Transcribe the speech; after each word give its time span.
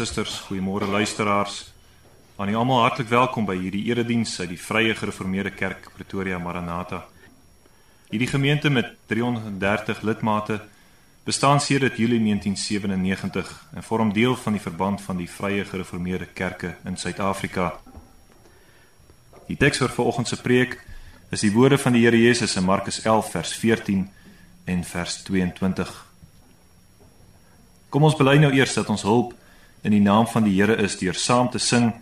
Susters, 0.00 0.38
goeiemôre 0.48 0.86
luisteraars. 0.88 1.72
Aan 2.36 2.48
julle 2.48 2.58
almal 2.62 2.78
hartlik 2.86 3.10
welkom 3.10 3.44
by 3.44 3.52
hierdie 3.60 3.82
erediens 3.90 4.32
uit 4.40 4.48
die 4.54 4.56
Vrye 4.56 4.94
Gereformeerde 4.96 5.50
Kerk 5.52 5.90
Pretoria 5.92 6.38
Maranatha. 6.40 7.02
Hierdie 8.08 8.30
gemeente 8.30 8.70
met 8.72 8.94
330 9.12 10.00
lidmate 10.00 10.56
bestaan 11.26 11.60
sedert 11.60 11.98
Julie 12.00 12.16
1997 12.24 13.50
en 13.76 13.84
vorm 13.84 14.12
deel 14.16 14.36
van 14.40 14.56
die 14.56 14.62
verband 14.64 15.02
van 15.04 15.20
die 15.20 15.28
Vrye 15.28 15.66
Gereformeerde 15.68 16.30
Kerke 16.32 16.78
in 16.88 16.96
Suid-Afrika. 16.96 17.74
Die 19.50 19.58
teks 19.60 19.82
vir 19.84 19.92
vanoggend 19.98 20.32
se 20.32 20.40
preek 20.40 20.78
is 21.28 21.44
die 21.44 21.52
woorde 21.52 21.76
van 21.76 21.92
die 21.92 22.06
Here 22.06 22.16
Jesus 22.16 22.56
in 22.56 22.64
Markus 22.64 23.02
11 23.04 23.30
vers 23.36 23.52
14 23.52 24.08
en 24.64 24.80
vers 24.94 25.20
22. 25.28 25.92
Kom 27.92 28.08
ons 28.08 28.16
bely 28.16 28.38
nou 28.40 28.52
eers 28.54 28.72
dat 28.80 28.88
ons 28.88 29.04
hulp 29.04 29.36
in 29.82 29.90
die 29.90 30.00
naam 30.00 30.26
van 30.26 30.44
die 30.44 30.54
Here 30.56 30.76
is 30.76 30.98
deur 30.98 31.14
saam 31.14 31.50
te 31.50 31.58
sing 31.58 31.92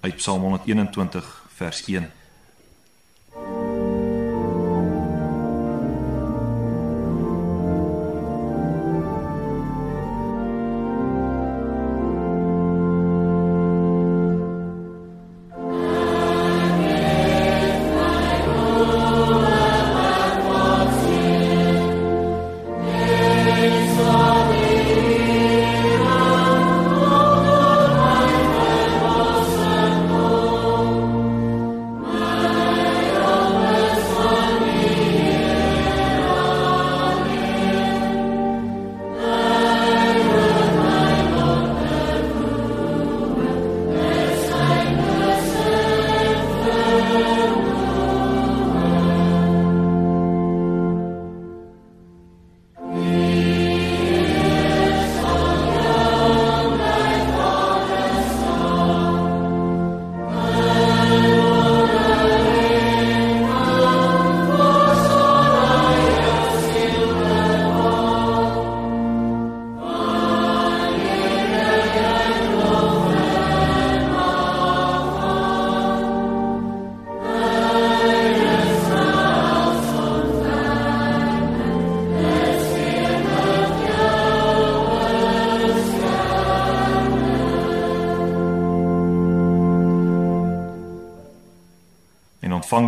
uit 0.00 0.16
Psalm 0.16 0.42
121 0.42 1.28
vers 1.56 1.84
1. 1.86 2.10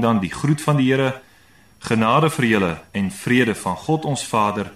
Dan 0.05 0.21
die 0.21 0.33
groet 0.33 0.63
van 0.63 0.77
die 0.77 0.91
Here. 0.93 1.21
Genade 1.85 2.31
vir 2.33 2.47
julle 2.49 2.73
en 2.93 3.11
vrede 3.13 3.55
van 3.55 3.77
God 3.77 4.05
ons 4.09 4.25
Vader 4.29 4.73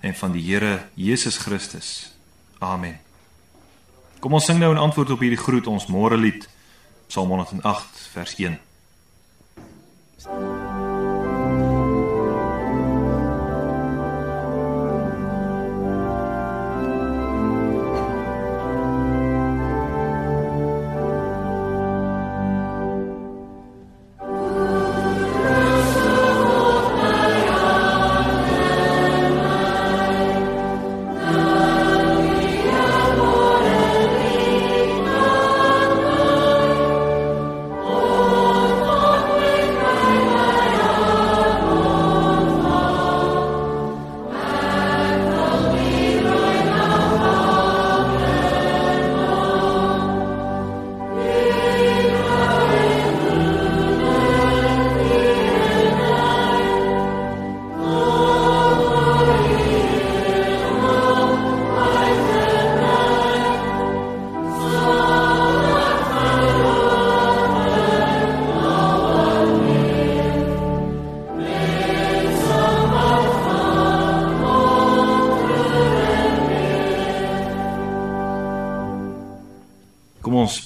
en 0.00 0.14
van 0.14 0.32
die 0.34 0.42
Here 0.42 0.88
Jesus 0.94 1.38
Christus. 1.42 2.12
Amen. 2.58 2.98
Kom 4.18 4.34
ons 4.34 4.44
sing 4.44 4.58
nou 4.58 4.72
'n 4.74 4.84
antwoord 4.86 5.10
op 5.10 5.20
hierdie 5.20 5.44
groet 5.46 5.66
ons 5.66 5.86
môre 5.86 6.16
lied. 6.16 6.48
Psalm 7.06 7.28
108 7.28 8.08
vers 8.12 8.34
1. 8.38 8.58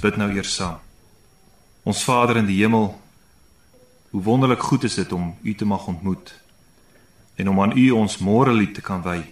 Bid 0.02 0.18
nou 0.18 0.28
eers 0.34 0.54
saam. 0.58 0.80
Ons 1.86 2.02
Vader 2.06 2.40
in 2.42 2.48
die 2.50 2.58
hemel, 2.60 2.90
hoe 4.12 4.22
wonderlik 4.22 4.62
goed 4.62 4.84
is 4.84 4.98
dit 4.98 5.12
om 5.12 5.32
U 5.42 5.54
te 5.54 5.64
mag 5.64 5.86
ontmoet 5.86 6.34
en 7.40 7.48
om 7.48 7.60
aan 7.62 7.76
U 7.78 7.90
ons 7.96 8.18
môre 8.20 8.52
lied 8.52 8.74
te 8.74 8.84
kan 8.84 9.00
wy. 9.02 9.22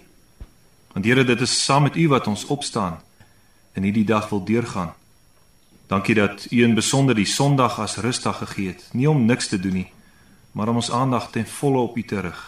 Want 0.94 1.04
Here, 1.04 1.24
dit 1.24 1.40
is 1.40 1.64
saam 1.64 1.84
met 1.86 1.96
U 1.96 2.08
wat 2.08 2.26
ons 2.26 2.46
opstaan 2.46 2.96
en 3.76 3.86
hierdie 3.86 4.06
dag 4.08 4.28
wil 4.32 4.44
deurgaan. 4.44 4.94
Dankie 5.90 6.14
dat 6.14 6.46
U 6.50 6.62
in 6.64 6.74
besonder 6.74 7.14
die 7.14 7.28
Sondag 7.28 7.78
as 7.78 7.98
rusdag 8.00 8.40
gegee 8.40 8.72
het, 8.72 8.88
nie 8.92 9.10
om 9.10 9.26
niks 9.26 9.50
te 9.50 9.60
doen 9.60 9.82
nie, 9.82 9.90
maar 10.52 10.68
om 10.68 10.80
ons 10.80 10.90
aandag 10.90 11.30
ten 11.30 11.46
volle 11.46 11.78
op 11.78 11.96
U 11.96 12.02
te 12.02 12.20
rig. 12.20 12.40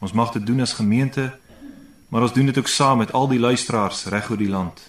Ons 0.00 0.16
mag 0.16 0.32
dit 0.32 0.46
doen 0.46 0.60
as 0.64 0.72
gemeente, 0.78 1.28
maar 2.08 2.22
ons 2.22 2.32
doen 2.32 2.46
dit 2.46 2.58
ook 2.58 2.68
saam 2.68 2.98
met 2.98 3.12
al 3.12 3.28
die 3.28 3.38
luisteraars 3.38 4.06
reg 4.10 4.30
oor 4.30 4.40
die 4.40 4.50
land. 4.50 4.80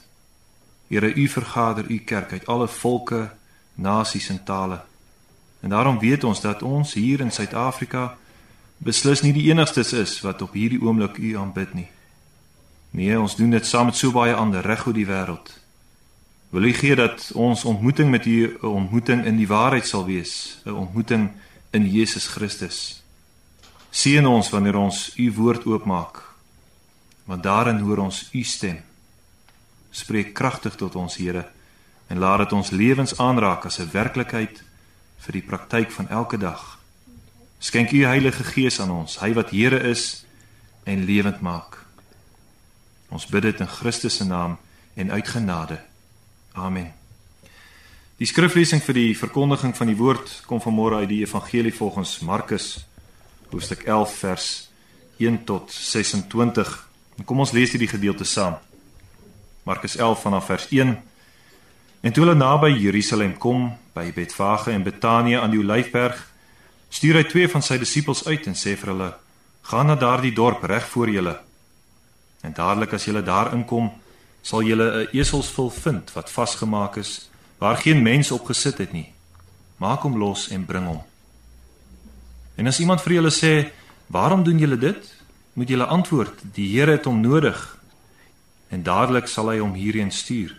Here, 0.92 1.14
U 1.14 1.28
vergader 1.28 1.86
U 1.88 1.98
kerk 1.98 2.32
uit 2.32 2.46
alle 2.46 2.68
volke, 2.68 3.30
nasies 3.76 4.30
en 4.30 4.44
tale. 4.44 4.82
En 5.60 5.70
daarom 5.70 6.00
weet 6.00 6.24
ons 6.24 6.42
dat 6.42 6.62
ons 6.62 6.94
hier 6.94 7.20
in 7.20 7.32
Suid-Afrika 7.32 8.18
beslis 8.78 9.22
nie 9.24 9.32
die 9.32 9.46
enigstes 9.54 9.94
is 9.94 10.18
wat 10.26 10.42
op 10.42 10.52
hierdie 10.52 10.82
oomblik 10.84 11.16
U 11.18 11.38
aanbid 11.40 11.74
nie. 11.74 11.88
Nee, 12.92 13.16
ons 13.20 13.38
doen 13.40 13.56
dit 13.56 13.66
saam 13.66 13.88
met 13.88 13.96
so 13.96 14.12
baie 14.12 14.36
ander 14.36 14.68
reg 14.68 14.84
oor 14.88 14.98
die 15.00 15.08
wêreld. 15.08 15.54
Wil 16.52 16.68
U 16.68 16.74
gee 16.76 17.00
dat 17.00 17.30
ons 17.40 17.64
ontmoeting 17.64 18.12
met 18.12 18.28
U 18.28 18.60
'n 18.60 18.68
ontmoeting 18.68 19.26
in 19.26 19.38
die 19.40 19.48
waarheid 19.48 19.88
sal 19.88 20.06
wees, 20.06 20.60
'n 20.66 20.76
ontmoeting 20.76 21.32
in 21.72 21.88
Jesus 21.88 22.28
Christus. 22.28 23.04
Seën 23.92 24.28
ons 24.28 24.50
wanneer 24.50 24.76
ons 24.76 25.14
U 25.16 25.34
woord 25.34 25.66
oopmaak, 25.66 26.36
want 27.24 27.44
daarin 27.44 27.80
hoor 27.80 27.98
ons 27.98 28.30
U 28.34 28.44
stem 28.44 28.91
spreek 29.92 30.34
kragtig 30.34 30.76
tot 30.76 30.96
ons 30.96 31.16
Here 31.20 31.46
en 32.08 32.20
laat 32.20 32.44
dit 32.44 32.54
ons 32.54 32.72
lewens 32.72 33.18
aanraak 33.18 33.66
as 33.66 33.80
'n 33.80 33.92
werklikheid 33.92 34.64
vir 35.18 35.32
die 35.32 35.42
praktyk 35.42 35.92
van 35.92 36.10
elke 36.10 36.38
dag. 36.38 36.80
Skenk 37.60 37.92
U 37.92 38.04
Heilige 38.04 38.44
Gees 38.44 38.80
aan 38.80 38.92
ons, 38.92 39.20
hy 39.20 39.34
wat 39.34 39.50
Here 39.50 39.80
is 39.80 40.26
en 40.84 41.06
lewend 41.06 41.42
maak. 41.42 41.78
Ons 43.10 43.26
bid 43.26 43.42
dit 43.42 43.60
in 43.60 43.68
Christus 43.68 44.16
se 44.16 44.26
naam 44.26 44.58
en 44.94 45.12
uit 45.12 45.28
genade. 45.28 45.80
Amen. 46.54 46.94
Die 48.18 48.28
skriflesing 48.28 48.82
vir 48.82 48.94
die 48.94 49.18
verkondiging 49.18 49.76
van 49.78 49.88
die 49.88 49.98
woord 49.98 50.44
kom 50.46 50.62
vanmôre 50.62 51.02
uit 51.02 51.10
die 51.10 51.22
evangelie 51.22 51.74
volgens 51.74 52.20
Markus 52.20 52.86
hoofstuk 53.52 53.84
11 53.84 54.18
vers 54.18 54.70
1 55.18 55.44
tot 55.44 55.72
26. 55.72 56.90
En 57.18 57.26
kom 57.26 57.40
ons 57.40 57.52
lees 57.52 57.72
hierdie 57.72 57.90
gedeelte 57.92 58.24
saam. 58.24 58.56
Markus 59.64 59.96
11 59.96 60.22
vanaf 60.22 60.46
vers 60.46 60.68
1. 60.70 60.98
En 62.02 62.12
toe 62.12 62.24
hulle 62.24 62.36
naby 62.36 62.72
Jerusalem 62.82 63.38
kom, 63.38 63.78
by 63.94 64.12
Betfage 64.14 64.72
en 64.72 64.84
Betanië 64.84 65.38
aan 65.38 65.54
die 65.54 65.60
Olyfberg, 65.62 66.18
stuur 66.90 67.20
hy 67.20 67.24
twee 67.30 67.50
van 67.52 67.62
sy 67.62 67.78
disippels 67.78 68.24
uit 68.26 68.48
en 68.50 68.58
sê 68.58 68.74
vir 68.80 68.94
hulle: 68.94 69.10
"Gaan 69.70 69.92
na 69.92 69.96
daardie 69.96 70.34
dorp 70.34 70.64
reg 70.64 70.88
voor 70.90 71.10
julle. 71.10 71.40
En 72.42 72.54
dadelik 72.54 72.94
as 72.94 73.06
julle 73.06 73.22
daar 73.22 73.54
inkom, 73.54 73.92
sal 74.42 74.64
julle 74.64 75.06
'n 75.06 75.08
eselsvul 75.14 75.70
vind 75.70 76.14
wat 76.14 76.32
vasgemaak 76.32 76.98
is, 76.98 77.30
waar 77.58 77.78
geen 77.78 78.02
mens 78.02 78.32
op 78.32 78.46
gesit 78.46 78.78
het 78.78 78.92
nie. 78.92 79.14
Maak 79.78 80.02
hom 80.02 80.18
los 80.18 80.50
en 80.50 80.66
bring 80.66 80.88
hom." 80.88 81.04
En 82.56 82.68
as 82.68 82.80
iemand 82.80 83.02
vir 83.02 83.14
julle 83.14 83.32
sê: 83.32 83.72
"Waarom 84.08 84.44
doen 84.44 84.58
julle 84.58 84.78
dit?" 84.78 85.16
moet 85.54 85.68
julle 85.68 85.86
antwoord: 85.86 86.34
"Die 86.54 86.80
Here 86.80 86.92
het 86.92 87.06
hom 87.06 87.22
nodig." 87.22 87.81
En 88.72 88.84
dadelik 88.84 89.28
sal 89.28 89.52
hy 89.52 89.60
hom 89.60 89.76
hierheen 89.76 90.12
stuur. 90.12 90.56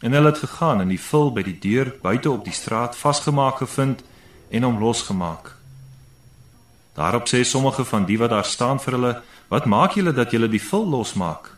En 0.00 0.12
hulle 0.12 0.32
het 0.32 0.40
gegaan 0.40 0.80
en 0.80 0.88
die 0.88 1.00
vul 1.00 1.30
by 1.32 1.44
die 1.44 1.58
deur 1.60 1.92
buite 2.02 2.30
op 2.30 2.44
die 2.44 2.56
straat 2.56 2.96
vasgemaak 2.96 3.60
gevind 3.62 4.02
en 4.50 4.66
hom 4.66 4.80
losgemaak. 4.80 5.54
Daarop 6.94 7.28
sê 7.28 7.42
sommige 7.44 7.84
van 7.84 8.04
die 8.04 8.18
wat 8.18 8.30
daar 8.30 8.44
staan 8.44 8.80
vir 8.80 8.92
hulle: 8.92 9.22
"Wat 9.48 9.64
maak 9.66 9.94
julle 9.94 10.12
dat 10.12 10.30
julle 10.30 10.48
die 10.48 10.62
vul 10.62 10.86
losmaak?" 10.88 11.50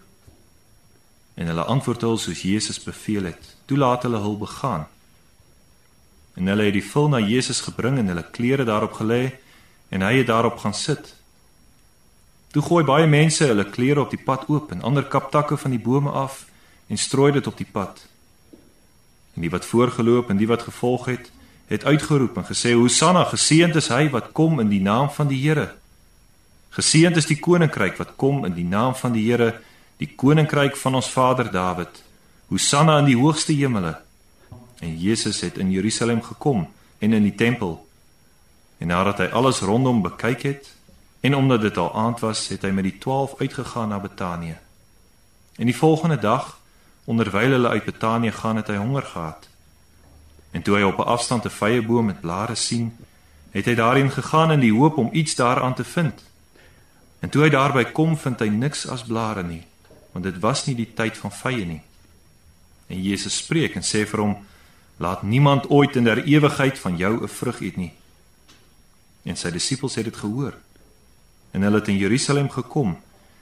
En 1.35 1.47
hulle 1.47 1.65
antwoord 1.65 2.01
hulle 2.01 2.19
soos 2.19 2.43
Jesus 2.43 2.81
beveel 2.83 3.25
het. 3.25 3.57
Toe 3.65 3.79
laat 3.79 4.03
hulle 4.03 4.19
hul 4.19 4.39
begaan. 4.39 4.87
En 6.35 6.47
hulle 6.47 6.63
het 6.63 6.73
die 6.73 6.85
vul 6.85 7.09
na 7.09 7.19
Jesus 7.19 7.61
gebring 7.61 7.99
en 7.99 8.07
hulle 8.07 8.31
klere 8.31 8.65
daarop 8.65 8.93
gelê 8.93 9.33
en 9.89 10.01
hy 10.01 10.17
het 10.17 10.27
daarop 10.27 10.59
gaan 10.59 10.75
sit. 10.75 11.16
Toe 12.57 12.65
gooi 12.65 12.87
baie 12.89 13.05
mense 13.05 13.45
hulle 13.45 13.67
klere 13.69 14.01
op 14.01 14.15
die 14.15 14.23
pad 14.25 14.47
oop 14.49 14.71
en 14.73 14.81
ander 14.89 15.05
kap 15.13 15.27
takke 15.29 15.59
van 15.61 15.75
die 15.75 15.81
bome 15.87 16.09
af 16.09 16.39
en 16.89 16.97
strooi 16.97 17.29
dit 17.35 17.47
op 17.47 17.57
die 17.59 17.67
pad. 17.69 17.99
En 19.37 19.45
die 19.45 19.51
wat 19.53 19.67
voorgeloop 19.69 20.31
en 20.33 20.39
die 20.41 20.49
wat 20.49 20.63
gevolg 20.65 21.05
het, 21.11 21.27
het 21.69 21.85
uitgeroep 21.85 22.39
en 22.41 22.47
gesê: 22.49 22.73
"Hosanna, 22.73 23.27
geseënd 23.29 23.77
is 23.77 23.91
hy 23.93 24.09
wat 24.09 24.31
kom 24.33 24.57
in 24.61 24.71
die 24.73 24.81
naam 24.81 25.11
van 25.11 25.29
die 25.29 25.41
Here. 25.43 25.75
Geseënd 26.71 27.17
is 27.21 27.29
die 27.29 27.37
koninkryk 27.37 27.99
wat 28.01 28.17
kom 28.17 28.47
in 28.49 28.55
die 28.55 28.65
naam 28.65 28.95
van 28.95 29.13
die 29.13 29.27
Here, 29.29 29.61
die 29.97 30.09
koninkryk 30.17 30.77
van 30.77 30.95
ons 30.95 31.11
vader 31.13 31.53
Dawid. 31.53 32.03
Hosanna 32.49 32.99
in 32.99 33.05
die 33.05 33.21
hoogste 33.21 33.53
hemele." 33.53 33.99
En 34.81 34.97
Jesus 34.99 35.41
het 35.41 35.59
in 35.59 35.71
Jerusalem 35.71 36.23
gekom 36.23 36.69
en 36.99 37.13
in 37.13 37.23
die 37.23 37.35
tempel. 37.35 37.87
En 38.79 38.87
nadat 38.87 39.19
hy 39.19 39.27
alles 39.27 39.61
rondom 39.61 40.03
bekyk 40.03 40.43
het 40.43 40.76
en 41.27 41.35
omdat 41.35 41.61
dit 41.61 41.77
al 41.77 41.95
aand 41.95 42.21
was, 42.21 42.49
het 42.49 42.63
hy 42.63 42.71
met 42.71 42.85
die 42.87 42.99
12 43.03 43.35
uitgegaan 43.41 43.89
na 43.89 43.99
Betanië. 43.99 44.59
En 45.57 45.67
die 45.67 45.77
volgende 45.77 46.19
dag 46.19 46.61
onderwyl 47.05 47.51
hulle 47.51 47.69
uit 47.69 47.85
Betanië 47.85 48.31
gaan 48.33 48.57
het 48.57 48.67
hy 48.71 48.77
honger 48.77 49.03
gehad. 49.03 49.49
En 50.51 50.63
toe 50.63 50.77
hy 50.77 50.83
op 50.83 50.99
'n 50.99 51.11
afstand 51.17 51.45
'n 51.45 51.51
vyeboom 51.51 52.07
met 52.07 52.21
blare 52.21 52.55
sien, 52.55 52.97
het 53.51 53.65
hy 53.65 53.75
daarin 53.75 54.11
gegaan 54.11 54.53
in 54.53 54.61
die 54.61 54.73
hoop 54.73 54.97
om 54.97 55.09
iets 55.13 55.35
daaraan 55.35 55.75
te 55.75 55.85
vind. 55.85 56.23
En 57.19 57.29
toe 57.29 57.43
hy 57.43 57.49
daarby 57.49 57.85
kom, 57.85 58.17
vind 58.17 58.39
hy 58.39 58.49
niks 58.49 58.87
as 58.89 59.03
blare 59.03 59.43
nie, 59.43 59.67
want 60.13 60.25
dit 60.25 60.39
was 60.39 60.67
nie 60.67 60.75
die 60.75 60.93
tyd 60.95 61.17
van 61.17 61.33
vye 61.33 61.65
nie. 61.65 61.83
En 62.87 63.03
Jesus 63.03 63.37
spreek 63.37 63.75
en 63.75 63.83
sê 63.83 64.07
vir 64.07 64.21
hom: 64.21 64.37
"Laat 64.97 65.23
niemand 65.23 65.71
ooit 65.71 65.97
in 65.97 66.05
der 66.05 66.25
ewigheid 66.25 66.79
van 66.79 66.97
jou 66.97 67.23
'n 67.23 67.29
vrug 67.29 67.61
eet 67.61 67.77
nie." 67.77 67.93
En 69.23 69.37
sy 69.37 69.51
disippels 69.51 69.95
het 69.95 70.05
dit 70.05 70.17
gehoor. 70.17 70.55
En 71.57 71.63
hulle 71.63 71.79
het 71.81 71.89
in 71.89 71.97
Jerusalem 71.97 72.51
gekom, 72.53 72.99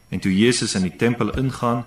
en 0.09 0.21
toe 0.23 0.31
Jesus 0.37 0.75
in 0.79 0.85
die 0.87 0.97
tempel 0.97 1.33
ingaan, 1.35 1.81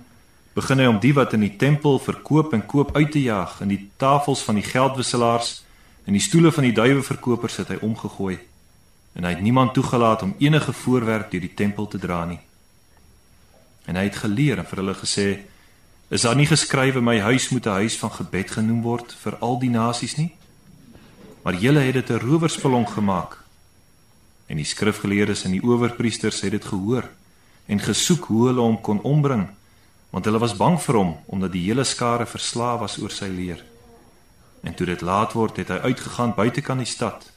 begin 0.58 0.82
hy 0.82 0.88
om 0.92 0.98
die 1.00 1.14
wat 1.16 1.36
in 1.38 1.46
die 1.46 1.56
tempel 1.56 2.02
verkoop 2.04 2.52
en 2.58 2.66
koop 2.68 2.92
uit 2.98 3.14
te 3.14 3.22
jaag 3.22 3.62
en 3.64 3.72
die 3.72 3.80
tafels 4.02 4.42
van 4.44 4.60
die 4.60 4.66
geldwisselaars 4.66 5.52
en 6.04 6.18
die 6.18 6.24
stoele 6.24 6.52
van 6.52 6.68
die 6.68 6.74
duiweverkopers 6.76 7.62
het 7.62 7.72
hy 7.72 7.78
omgegooi. 7.86 8.36
En 9.16 9.24
hy 9.24 9.32
het 9.38 9.46
niemand 9.46 9.74
toegelaat 9.78 10.26
om 10.26 10.36
enige 10.44 10.74
voorwerp 10.74 11.32
deur 11.32 11.46
die 11.46 11.54
tempel 11.54 11.88
te 11.88 12.02
dra 12.02 12.26
nie. 12.26 12.42
En 13.88 13.96
hy 13.96 14.04
het 14.10 14.20
geleer 14.26 14.60
en 14.60 14.68
vir 14.68 14.84
hulle 14.84 14.98
gesê 15.00 15.28
is 16.12 16.28
daar 16.28 16.36
nie 16.36 16.50
geskrywe 16.50 17.00
my 17.04 17.20
huis 17.24 17.50
moet 17.56 17.68
'n 17.68 17.80
huis 17.88 17.96
van 18.04 18.12
gebed 18.12 18.52
genoem 18.52 18.82
word 18.82 19.16
vir 19.24 19.40
al 19.40 19.60
die 19.60 19.72
nasies 19.72 20.18
nie? 20.18 20.34
Maar 21.44 21.56
julle 21.56 21.80
het 21.80 21.94
dit 21.94 22.10
'n 22.10 22.20
rowersspelong 22.20 22.90
gemaak 22.90 23.47
en 24.48 24.60
die 24.60 24.68
skrifgeleerdes 24.68 25.44
en 25.46 25.56
die 25.56 25.64
owerpriesters 25.64 26.42
het 26.42 26.56
dit 26.56 26.66
gehoor 26.66 27.08
en 27.68 27.84
gesoek 27.84 28.30
hoe 28.32 28.48
hulle 28.48 28.64
hom 28.64 28.82
kon 28.82 29.02
ombring 29.04 29.48
want 30.10 30.26
hulle 30.26 30.40
was 30.40 30.56
bang 30.58 30.78
vir 30.82 31.00
hom 31.02 31.16
omdat 31.28 31.52
die 31.54 31.66
hele 31.68 31.84
skare 31.84 32.26
verslaaf 32.26 32.80
was 32.86 32.98
oor 33.02 33.12
sy 33.12 33.28
leer. 33.32 33.64
En 34.64 34.74
toe 34.74 34.88
dit 34.88 35.02
laat 35.02 35.34
word, 35.38 35.60
het 35.62 35.70
hy 35.72 35.92
uitgegaan 35.92 36.34
buitekant 36.36 36.82
die 36.82 36.90
stad. 36.90 37.28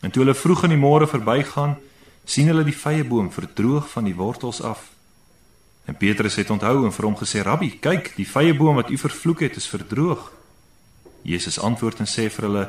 En 0.00 0.10
toe 0.10 0.22
hulle 0.22 0.34
vroeg 0.34 0.64
in 0.68 0.74
die 0.76 0.80
môre 0.80 1.08
verbygaan, 1.10 1.76
sien 2.24 2.48
hulle 2.50 2.64
die 2.66 2.76
vyeboom 2.76 3.30
verdroog 3.34 3.88
van 3.90 4.08
die 4.08 4.16
wortels 4.16 4.62
af. 4.62 4.88
En 5.88 5.96
Petrus 5.96 6.36
het 6.36 6.50
onthou 6.50 6.84
en 6.84 6.92
vir 6.92 7.06
hom 7.06 7.16
gesê: 7.16 7.42
"Rabbi, 7.42 7.70
kyk, 7.80 8.14
die 8.16 8.28
vyeboom 8.28 8.76
wat 8.76 8.90
u 8.90 8.98
vervloek 8.98 9.40
het, 9.40 9.56
is 9.56 9.68
verdroog." 9.68 10.32
Jesus 11.22 11.58
antwoord 11.58 12.00
en 12.00 12.06
sê 12.06 12.28
vir 12.30 12.44
hulle: 12.44 12.66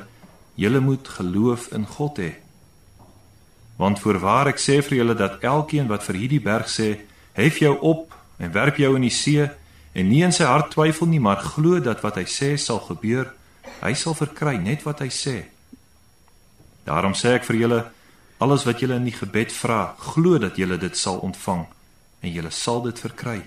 "Julle 0.56 0.80
moet 0.80 1.08
geloof 1.08 1.72
in 1.72 1.86
God 1.86 2.18
hê. 2.18 2.34
Want 3.80 4.02
voorwaar 4.04 4.52
ek 4.52 4.60
sê 4.60 4.82
vir 4.84 5.00
julle 5.00 5.16
dat 5.16 5.40
elkeen 5.44 5.88
wat 5.88 6.04
vir 6.04 6.20
hierdie 6.20 6.44
berg 6.44 6.68
sê: 6.68 7.00
"Hef 7.34 7.60
jou 7.64 7.78
op 7.80 8.14
en 8.38 8.52
werp 8.52 8.78
jou 8.78 8.96
in 8.96 9.08
die 9.08 9.14
see 9.14 9.48
en 9.94 10.10
nie 10.10 10.24
in 10.24 10.36
sy 10.36 10.48
hart 10.48 10.72
twyfel 10.74 11.08
nie, 11.08 11.20
maar 11.20 11.42
glo 11.44 11.80
dat 11.84 12.04
wat 12.06 12.20
hy 12.20 12.26
sê 12.30 12.56
sal 12.58 12.80
gebeur, 12.86 13.32
hy 13.84 13.94
sal 13.98 14.16
verkry 14.18 14.58
net 14.62 14.84
wat 14.88 15.04
hy 15.04 15.10
sê. 15.14 15.38
Daarom 16.88 17.16
sê 17.18 17.36
ek 17.38 17.48
vir 17.50 17.60
julle, 17.64 17.80
alles 18.40 18.66
wat 18.68 18.82
julle 18.82 18.98
in 19.00 19.08
die 19.10 19.16
gebed 19.16 19.54
vra, 19.54 19.96
glo 20.14 20.40
dat 20.42 20.58
julle 20.60 20.80
dit 20.80 20.96
sal 20.98 21.20
ontvang 21.26 21.66
en 22.24 22.34
julle 22.34 22.52
sal 22.56 22.84
dit 22.86 23.00
verkry. 23.00 23.40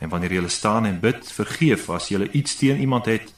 En 0.00 0.10
wanneer 0.12 0.36
julle 0.38 0.52
staan 0.52 0.86
en 0.86 1.00
bid, 1.00 1.22
vergeef 1.32 1.88
as 1.90 2.10
julle 2.12 2.28
iets 2.36 2.58
teen 2.60 2.80
iemand 2.82 3.08
het, 3.10 3.32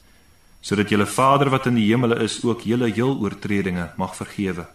sodat 0.60 0.90
julle 0.90 1.06
Vader 1.06 1.52
wat 1.54 1.68
in 1.70 1.78
die 1.78 1.86
hemele 1.88 2.18
is 2.24 2.40
ook 2.44 2.66
julle 2.66 2.90
heel 2.90 3.14
oortredinge 3.22 3.92
mag 3.96 4.16
vergewe. 4.18 4.66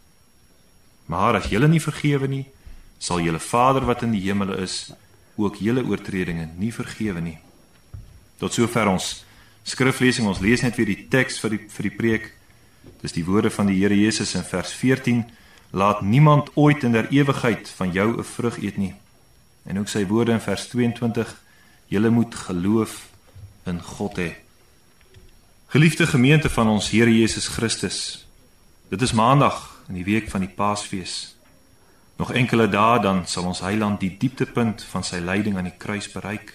Maar 1.06 1.36
as 1.36 1.50
julle 1.52 1.68
nie 1.68 1.82
vergewe 1.82 2.28
nie, 2.28 2.46
sal 2.98 3.20
julle 3.20 3.40
Vader 3.40 3.86
wat 3.86 4.04
in 4.06 4.14
die 4.16 4.24
hemele 4.24 4.58
is 4.64 4.94
ook 5.36 5.60
julle 5.60 5.84
oortredinge 5.84 6.48
nie 6.58 6.72
vergewe 6.72 7.22
nie. 7.22 7.38
Tot 8.40 8.54
sover 8.54 8.88
ons 8.88 9.24
skriflesing. 9.68 10.28
Ons 10.28 10.42
lees 10.44 10.62
net 10.64 10.78
weer 10.78 10.92
die 10.92 11.06
teks 11.12 11.40
vir 11.44 11.56
die 11.56 11.62
vir 11.72 11.90
die 11.90 11.96
preek. 11.98 12.30
Dis 13.02 13.16
die 13.16 13.26
woorde 13.28 13.52
van 13.52 13.70
die 13.72 13.80
Here 13.80 13.96
Jesus 13.98 14.36
in 14.36 14.46
vers 14.48 14.74
14: 14.76 15.24
Laat 15.72 16.02
niemand 16.02 16.52
ooit 16.56 16.84
in 16.84 16.94
der 16.96 17.10
ewigheid 17.12 17.70
van 17.78 17.92
jou 17.92 18.18
'n 18.18 18.24
vrug 18.24 18.62
eet 18.62 18.78
nie. 18.78 18.94
En 19.66 19.80
ook 19.80 19.88
sy 19.88 20.06
woorde 20.08 20.32
in 20.32 20.42
vers 20.42 20.68
22: 20.68 21.42
Julle 21.88 22.10
moet 22.10 22.36
geloof 22.36 23.08
in 23.66 23.82
God 23.82 24.18
hê. 24.18 24.36
Geliefde 25.68 26.08
gemeente 26.08 26.50
van 26.50 26.68
ons 26.68 26.90
Here 26.90 27.20
Jesus 27.20 27.48
Christus. 27.48 28.28
Dit 28.90 29.02
is 29.02 29.12
Maandag 29.12 29.73
in 29.88 29.94
die 29.94 30.04
week 30.04 30.30
van 30.30 30.40
die 30.40 30.50
Paasfees. 30.50 31.36
Nog 32.16 32.34
enkele 32.34 32.70
dae 32.70 33.00
dan 33.00 33.26
sal 33.28 33.46
ons 33.50 33.60
Heiland 33.60 34.00
die 34.00 34.16
dieptepunt 34.18 34.84
van 34.84 35.04
sy 35.04 35.20
lyding 35.20 35.58
aan 35.58 35.70
die 35.70 35.78
kruis 35.78 36.12
bereik. 36.12 36.54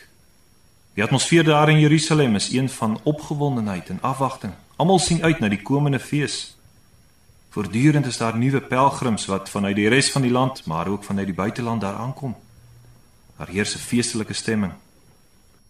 Die 0.95 1.05
atmosfeer 1.05 1.45
daar 1.45 1.71
in 1.71 1.81
Jerusalem 1.81 2.35
is 2.35 2.53
een 2.53 2.69
van 2.69 3.01
opgewondenheid 3.03 3.89
en 3.89 3.99
afwagting. 4.03 4.53
Almal 4.77 4.99
sien 4.99 5.23
uit 5.23 5.41
na 5.41 5.49
die 5.49 5.63
komende 5.63 5.99
fees. 5.99 6.57
Voortdurend 7.51 8.07
is 8.07 8.17
daar 8.17 8.37
nuwe 8.37 8.61
pelgrims 8.61 9.27
wat 9.27 9.49
vanuit 9.49 9.77
die 9.77 9.89
res 9.89 10.11
van 10.11 10.23
die 10.23 10.31
land, 10.31 10.65
maar 10.67 10.87
ook 10.87 11.05
vanuit 11.05 11.27
die 11.27 11.35
buiteland 11.35 11.81
daar 11.81 11.95
aankom. 11.95 12.37
Daar 13.37 13.49
heers 13.49 13.75
'n 13.75 13.79
feestelike 13.79 14.33
stemming. 14.33 14.73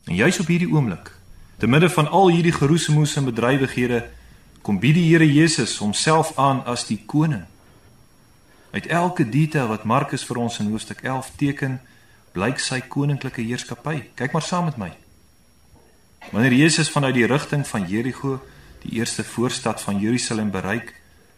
En 0.05 0.15
juis 0.15 0.41
op 0.41 0.47
hierdie 0.47 0.73
oomblik, 0.73 1.13
te 1.57 1.67
midde 1.67 1.91
van 1.91 2.09
al 2.09 2.29
hierdie 2.29 2.53
geroesemoes 2.53 3.17
en 3.17 3.25
bedrywighede, 3.25 4.09
kom 4.63 4.79
bied 4.79 4.95
die 4.95 5.09
Here 5.11 5.27
Jesus 5.27 5.79
homself 5.79 6.39
aan 6.39 6.65
as 6.65 6.87
die 6.87 7.03
koning 7.07 7.47
Uit 8.71 8.87
elke 8.87 9.29
detail 9.29 9.67
wat 9.67 9.85
Markus 9.85 10.25
vir 10.29 10.37
ons 10.37 10.59
in 10.61 10.69
hoofstuk 10.69 11.01
11 11.01 11.31
teken, 11.41 11.79
blyk 12.37 12.61
sy 12.61 12.83
koninklike 12.85 13.43
heerskappy. 13.43 14.03
Kyk 14.19 14.35
maar 14.37 14.45
saam 14.45 14.69
met 14.69 14.77
my. 14.77 14.91
Wanneer 16.31 16.53
Jesus 16.53 16.91
vanuit 16.93 17.17
die 17.17 17.27
rigting 17.27 17.65
van 17.67 17.87
Jerigo, 17.89 18.37
die 18.85 18.99
eerste 19.01 19.25
voorstad 19.25 19.81
van 19.81 20.01
Jerusalem 20.01 20.51
bereik, 20.53 20.93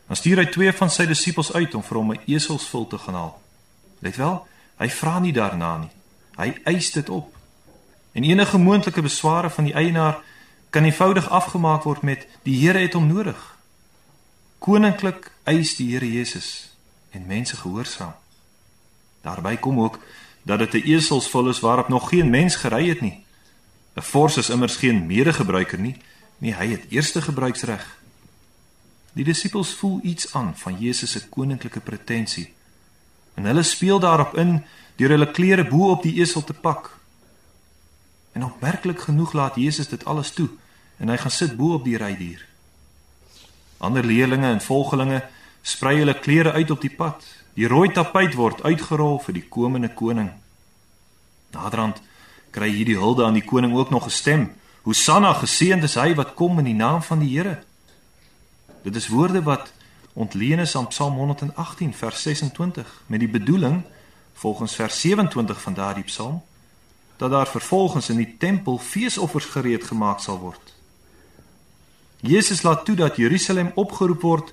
dan 0.08 0.18
stuur 0.18 0.42
hy 0.42 0.46
twee 0.50 0.72
van 0.74 0.90
sy 0.90 1.06
disippels 1.06 1.52
uit 1.54 1.74
om 1.78 1.84
vir 1.86 1.98
hom 1.98 2.12
'n 2.12 2.20
eselsvul 2.26 2.86
te 2.86 2.98
gaan 2.98 3.14
haal. 3.14 3.40
Let 4.00 4.16
wel, 4.16 4.46
hy 4.78 4.88
vra 4.88 5.18
nie 5.18 5.32
daarna 5.32 5.76
nie. 5.78 5.90
Hy 6.36 6.54
eis 6.64 6.90
dit 6.90 7.08
op. 7.08 7.36
En 8.12 8.24
enige 8.24 8.58
moontlike 8.58 9.02
besware 9.02 9.50
van 9.50 9.64
die 9.64 9.74
eienaar 9.74 10.18
kan 10.70 10.84
eenvoudig 10.84 11.30
afgemaak 11.30 11.82
word 11.82 12.02
met 12.02 12.26
die 12.42 12.56
Here 12.66 12.78
het 12.78 12.92
hom 12.92 13.06
nodig. 13.06 13.38
Koninklik 14.58 15.30
eis 15.42 15.74
die 15.76 15.90
Here 15.92 16.12
Jesus 16.12 16.70
en 17.10 17.26
mense 17.26 17.56
gehoorsaam. 17.56 18.14
Daarby 19.20 19.56
kom 19.56 19.80
ook 19.80 19.98
dat 20.42 20.58
dit 20.58 20.72
'n 20.72 20.86
eselsvol 20.94 21.48
is 21.48 21.60
waarop 21.60 21.88
nog 21.88 22.08
geen 22.08 22.30
mens 22.30 22.56
gery 22.56 22.88
het 22.88 23.00
nie. 23.00 23.24
'n 23.94 24.02
Vors 24.02 24.36
is 24.36 24.50
immers 24.50 24.76
geen 24.76 25.06
medegebruiker 25.06 25.78
nie, 25.78 25.96
nee, 26.38 26.54
hy 26.54 26.66
het 26.66 26.84
eerste 26.88 27.22
gebruiksreg. 27.22 27.98
Die 29.12 29.24
disippels 29.24 29.74
voel 29.74 29.98
iets 30.02 30.34
aan 30.34 30.56
van 30.56 30.78
Jesus 30.78 31.10
se 31.10 31.28
koninklike 31.28 31.80
pretensie. 31.80 32.52
En 33.34 33.44
hulle 33.44 33.62
speel 33.62 33.98
daarop 33.98 34.36
in 34.36 34.64
deur 34.96 35.08
hulle 35.08 35.30
klere 35.30 35.66
bo 35.68 35.90
op 35.90 36.02
die 36.02 36.20
esel 36.20 36.44
te 36.44 36.52
pak. 36.52 36.99
En 38.32 38.44
opmerklik 38.44 39.00
genoeg 39.00 39.32
laat 39.32 39.56
Jesus 39.56 39.88
dit 39.88 40.04
alles 40.04 40.30
toe 40.30 40.48
en 40.96 41.08
hy 41.08 41.16
gaan 41.16 41.32
sit 41.32 41.56
bo 41.56 41.74
op 41.74 41.84
die 41.84 41.96
rydier. 41.96 42.44
Ander 43.78 44.04
leerlinge 44.04 44.50
en 44.50 44.60
volgelinge 44.60 45.22
sprei 45.62 45.96
hulle 45.98 46.18
klere 46.18 46.52
uit 46.52 46.70
op 46.70 46.80
die 46.80 46.92
pad. 46.92 47.24
Die 47.56 47.68
rooi 47.68 47.88
tapuit 47.92 48.34
word 48.36 48.62
uitgerol 48.62 49.18
vir 49.24 49.34
die 49.40 49.46
komende 49.48 49.88
koning. 49.96 50.30
Naderhand 51.56 52.02
kry 52.54 52.68
hierdie 52.70 52.98
hulde 53.00 53.24
aan 53.24 53.38
die 53.38 53.46
koning 53.46 53.74
ook 53.76 53.90
nog 53.90 54.04
gestem. 54.04 54.50
Hosanna, 54.84 55.32
geseënd 55.32 55.84
is 55.88 55.96
hy 55.96 56.14
wat 56.18 56.34
kom 56.34 56.58
in 56.58 56.70
die 56.70 56.76
naam 56.76 57.02
van 57.02 57.24
die 57.24 57.32
Here. 57.32 57.58
Dit 58.84 58.96
is 58.96 59.08
woorde 59.08 59.42
wat 59.42 59.72
ontleen 60.12 60.58
is 60.58 60.76
aan 60.76 60.88
Psalm 60.88 61.16
118 61.16 61.94
vers 61.94 62.22
26 62.22 63.02
met 63.06 63.20
die 63.20 63.28
bedoeling 63.28 63.82
volgens 64.32 64.74
vers 64.74 65.00
27 65.00 65.60
van 65.60 65.74
daardie 65.74 66.04
psalm 66.04 66.40
dat 67.20 67.30
daar 67.30 67.48
vervolgens 67.48 68.08
in 68.08 68.16
die 68.16 68.36
tempel 68.38 68.78
feesoffers 68.78 69.44
gereed 69.44 69.84
gemaak 69.84 70.22
sal 70.24 70.38
word. 70.40 70.72
Jesus 72.20 72.62
laat 72.62 72.84
toe 72.84 72.94
dat 72.96 73.16
Jerusalem 73.16 73.72
opgeroep 73.74 74.22
word 74.24 74.52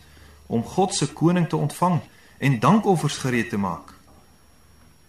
om 0.52 0.64
God 0.64 0.96
se 0.96 1.08
koning 1.08 1.48
te 1.48 1.56
ontvang 1.56 2.02
en 2.38 2.60
dankoffers 2.60 3.18
gereed 3.24 3.50
te 3.50 3.58
maak. 3.58 3.94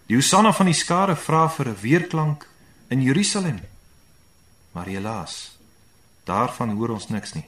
Die 0.07 0.17
Hosanna 0.17 0.53
van 0.55 0.71
die 0.71 0.79
skare 0.79 1.17
vra 1.17 1.49
vir 1.49 1.69
'n 1.69 1.81
weerklank 1.81 2.47
in 2.89 3.03
Jerusalem. 3.03 3.59
Maar 4.73 4.87
helaas, 4.87 5.59
daarvan 6.25 6.71
hoor 6.71 6.89
ons 6.89 7.09
niks 7.09 7.33
nie. 7.33 7.45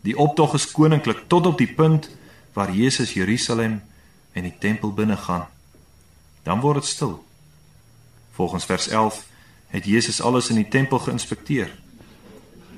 Die 0.00 0.18
optog 0.18 0.54
is 0.54 0.70
koninklik 0.70 1.24
tot 1.26 1.46
op 1.46 1.58
die 1.58 1.74
punt 1.74 2.10
waar 2.52 2.72
Jesus 2.72 3.12
Jerusalem 3.12 3.82
en 4.32 4.42
die 4.42 4.58
tempel 4.58 4.92
binne 4.92 5.16
gaan. 5.16 5.46
Dan 6.42 6.60
word 6.60 6.74
dit 6.74 6.90
stil. 6.90 7.24
Volgens 8.32 8.64
vers 8.64 8.88
11 8.88 9.26
het 9.66 9.84
Jesus 9.84 10.20
alles 10.20 10.48
in 10.48 10.56
die 10.56 10.68
tempel 10.68 10.98
geïnspekteer. 10.98 11.70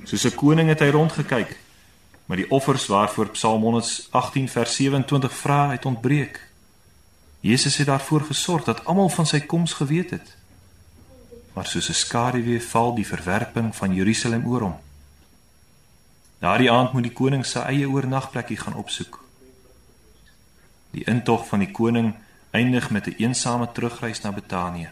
Soos 0.02 0.25
'n 0.25 0.34
koning 0.34 0.68
het 0.68 0.80
hy 0.80 0.88
rondgekyk, 0.88 1.58
maar 2.26 2.37
die 2.37 2.50
offers 2.50 2.87
waarvoor 2.87 3.30
Psalm 3.30 3.62
118 3.62 4.49
vers 4.49 4.75
27 4.75 5.32
vra 5.32 5.70
het 5.70 5.84
ontbreek. 5.84 6.49
Jesus 7.40 7.76
het 7.76 7.87
daarvoor 7.87 8.20
gesorg 8.20 8.64
dat 8.64 8.84
almal 8.84 9.08
van 9.08 9.26
sy 9.26 9.40
koms 9.40 9.73
geweet 9.73 10.11
het. 10.11 10.37
Maar 11.52 11.66
soos 11.66 11.88
'n 11.88 11.92
skaduwee 11.92 12.62
val 12.62 12.94
die 12.94 13.06
verwerping 13.06 13.76
van 13.76 13.94
Jerusalem 13.94 14.46
oor 14.46 14.61
hom. 14.61 14.76
Daardie 16.38 16.70
aand 16.70 16.92
moet 16.92 17.02
die 17.02 17.12
koning 17.12 17.46
sy 17.46 17.58
eie 17.58 17.88
oornagplekkie 17.88 18.56
gaan 18.56 18.75
opsoek. 18.75 19.25
Die 20.90 21.04
intog 21.04 21.46
van 21.46 21.58
die 21.58 21.70
koning 21.70 22.14
eindig 22.50 22.90
met 22.90 23.06
'n 23.06 23.11
een 23.11 23.16
eensame 23.18 23.73
terugreis 23.73 24.20
na 24.20 24.32
Betanië. 24.32 24.90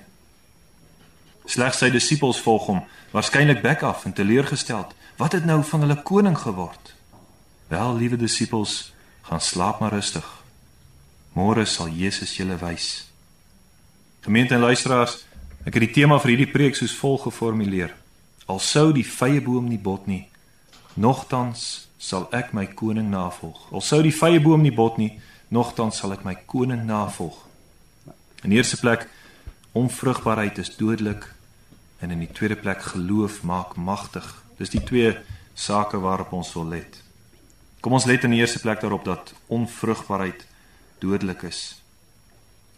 Slegs 1.44 1.80
sy 1.82 1.90
disippels 1.90 2.40
volg 2.40 2.68
hom, 2.70 2.82
waarskynlik 3.12 3.62
bek 3.62 3.82
af 3.82 4.04
en 4.06 4.14
teleurgesteld. 4.14 4.94
Wat 5.18 5.32
het 5.32 5.44
nou 5.44 5.62
van 5.64 5.80
hulle 5.84 6.02
koning 6.02 6.38
geword? 6.38 6.94
Wel, 7.68 7.96
liewe 7.96 8.16
disippels, 8.16 8.92
gaan 9.22 9.40
slaap 9.40 9.80
maar 9.80 9.92
rustig. 9.92 10.26
Môre 11.32 11.64
sal 11.66 11.88
Jesus 11.88 12.37
julle 12.37 12.58
wys. 12.61 13.06
Gemeente 14.20 14.54
en 14.54 14.61
luisteraars, 14.61 15.22
ek 15.64 15.78
het 15.78 15.87
die 15.87 15.94
tema 15.94 16.18
vir 16.20 16.34
hierdie 16.34 16.52
preek 16.52 16.76
soos 16.76 16.94
volg 16.99 17.25
geformuleer: 17.26 17.94
Al 18.46 18.61
sou 18.61 18.90
die 18.92 19.06
vrye 19.06 19.40
boom 19.40 19.70
nie 19.70 19.80
bot 19.80 20.06
nie, 20.06 20.26
nogtans 20.94 21.88
sal 21.99 22.28
ek 22.37 22.52
my 22.52 22.66
koning 22.76 23.08
navolg. 23.11 23.68
Al 23.72 23.80
sou 23.80 24.02
die 24.02 24.14
vrye 24.14 24.42
boom 24.42 24.62
nie 24.62 24.75
bot 24.75 24.99
nie, 24.99 25.14
nogtans 25.49 26.02
sal 26.02 26.12
ek 26.12 26.26
my 26.28 26.37
koning 26.46 26.84
navolg. 26.87 27.38
In 28.42 28.52
eerste 28.52 28.76
plek, 28.82 29.06
onvrugbaarheid 29.73 30.59
is 30.59 30.76
dodelik 30.76 31.35
en 31.99 32.11
in 32.11 32.19
die 32.19 32.33
tweede 32.33 32.57
plek 32.57 32.83
geloof 32.83 33.43
maak 33.43 33.76
magtig. 33.76 34.26
Dis 34.59 34.71
die 34.71 34.83
twee 34.83 35.17
sake 35.55 35.99
waarop 36.00 36.33
ons 36.33 36.52
wil 36.55 36.67
let. 36.69 37.02
Kom 37.81 37.93
ons 37.93 38.05
let 38.05 38.25
in 38.25 38.35
die 38.35 38.41
eerste 38.41 38.61
plek 38.61 38.81
daarop 38.81 39.05
dat 39.05 39.35
onvrugbaarheid 39.47 40.47
dodelik 40.99 41.43
is. 41.43 41.83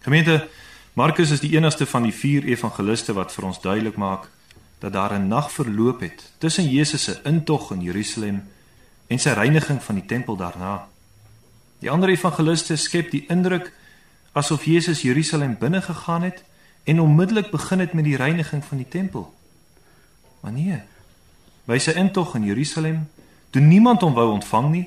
Gemeente, 0.04 0.48
Markus 0.94 1.30
is 1.30 1.40
die 1.40 1.56
enigste 1.56 1.86
van 1.86 2.06
die 2.06 2.14
vier 2.14 2.44
evangeliste 2.44 3.12
wat 3.16 3.32
vir 3.34 3.44
ons 3.48 3.60
duidelik 3.60 3.96
maak 3.98 4.28
dat 4.78 4.92
daar 4.92 5.14
'n 5.18 5.28
nag 5.28 5.50
verloop 5.52 6.00
het 6.00 6.32
tussen 6.38 6.70
Jesus 6.70 7.04
se 7.04 7.20
intog 7.24 7.72
in 7.72 7.82
Jerusalem 7.82 8.42
en 9.06 9.18
sy 9.18 9.30
reiniging 9.30 9.82
van 9.82 9.94
die 9.94 10.06
tempel 10.06 10.36
daarna. 10.36 10.88
Die 11.78 11.90
ander 11.90 12.08
evangeliste 12.08 12.76
skep 12.76 13.10
die 13.10 13.24
indruk 13.28 13.72
asof 14.32 14.64
Jesus 14.64 15.02
Jerusalem 15.02 15.56
binne 15.58 15.82
gegaan 15.82 16.22
het 16.22 16.44
en 16.84 17.00
onmiddellik 17.00 17.50
begin 17.50 17.78
het 17.78 17.92
met 17.92 18.04
die 18.04 18.16
reiniging 18.16 18.64
van 18.64 18.76
die 18.76 18.88
tempel. 18.88 19.34
Maar 20.40 20.52
nee. 20.52 20.80
By 21.64 21.78
sy 21.78 21.90
intog 21.96 22.34
in 22.34 22.44
Jerusalem, 22.44 23.08
toe 23.50 23.62
niemand 23.62 24.02
hom 24.04 24.14
wou 24.14 24.28
ontvang 24.32 24.70
nie, 24.70 24.86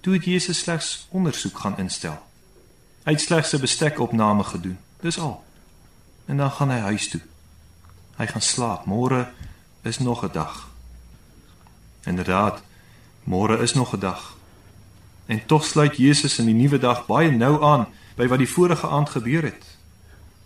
toe 0.00 0.14
het 0.14 0.24
Jesus 0.24 0.58
slegs 0.58 1.06
ondersoek 1.10 1.58
gaan 1.58 1.78
instel. 1.78 2.18
Hy 3.02 3.12
het 3.12 3.20
slegs 3.20 3.52
'n 3.52 3.60
bestekopname 3.60 4.44
gedoen. 4.44 4.78
Dis 5.00 5.18
al. 5.18 5.44
En 6.24 6.36
dan 6.36 6.50
gaan 6.50 6.70
hy 6.70 6.78
huis 6.78 7.08
toe. 7.08 7.20
Hy 8.16 8.26
gaan 8.26 8.42
slaap. 8.42 8.86
Môre 8.86 9.30
is 9.82 9.98
nog 9.98 10.24
'n 10.24 10.32
dag. 10.32 10.70
Inderdaad, 12.04 12.62
môre 13.24 13.58
is 13.58 13.74
nog 13.74 13.94
'n 13.94 13.98
dag. 13.98 14.36
En 15.26 15.46
tog 15.46 15.64
sluit 15.64 15.96
Jesus 15.96 16.38
in 16.38 16.44
die 16.46 16.54
nuwe 16.54 16.78
dag 16.78 17.06
baie 17.06 17.30
nou 17.30 17.64
aan 17.64 17.86
by 18.16 18.26
wat 18.26 18.38
die 18.38 18.48
vorige 18.48 18.88
aand 18.88 19.08
gebeur 19.08 19.42
het. 19.42 19.71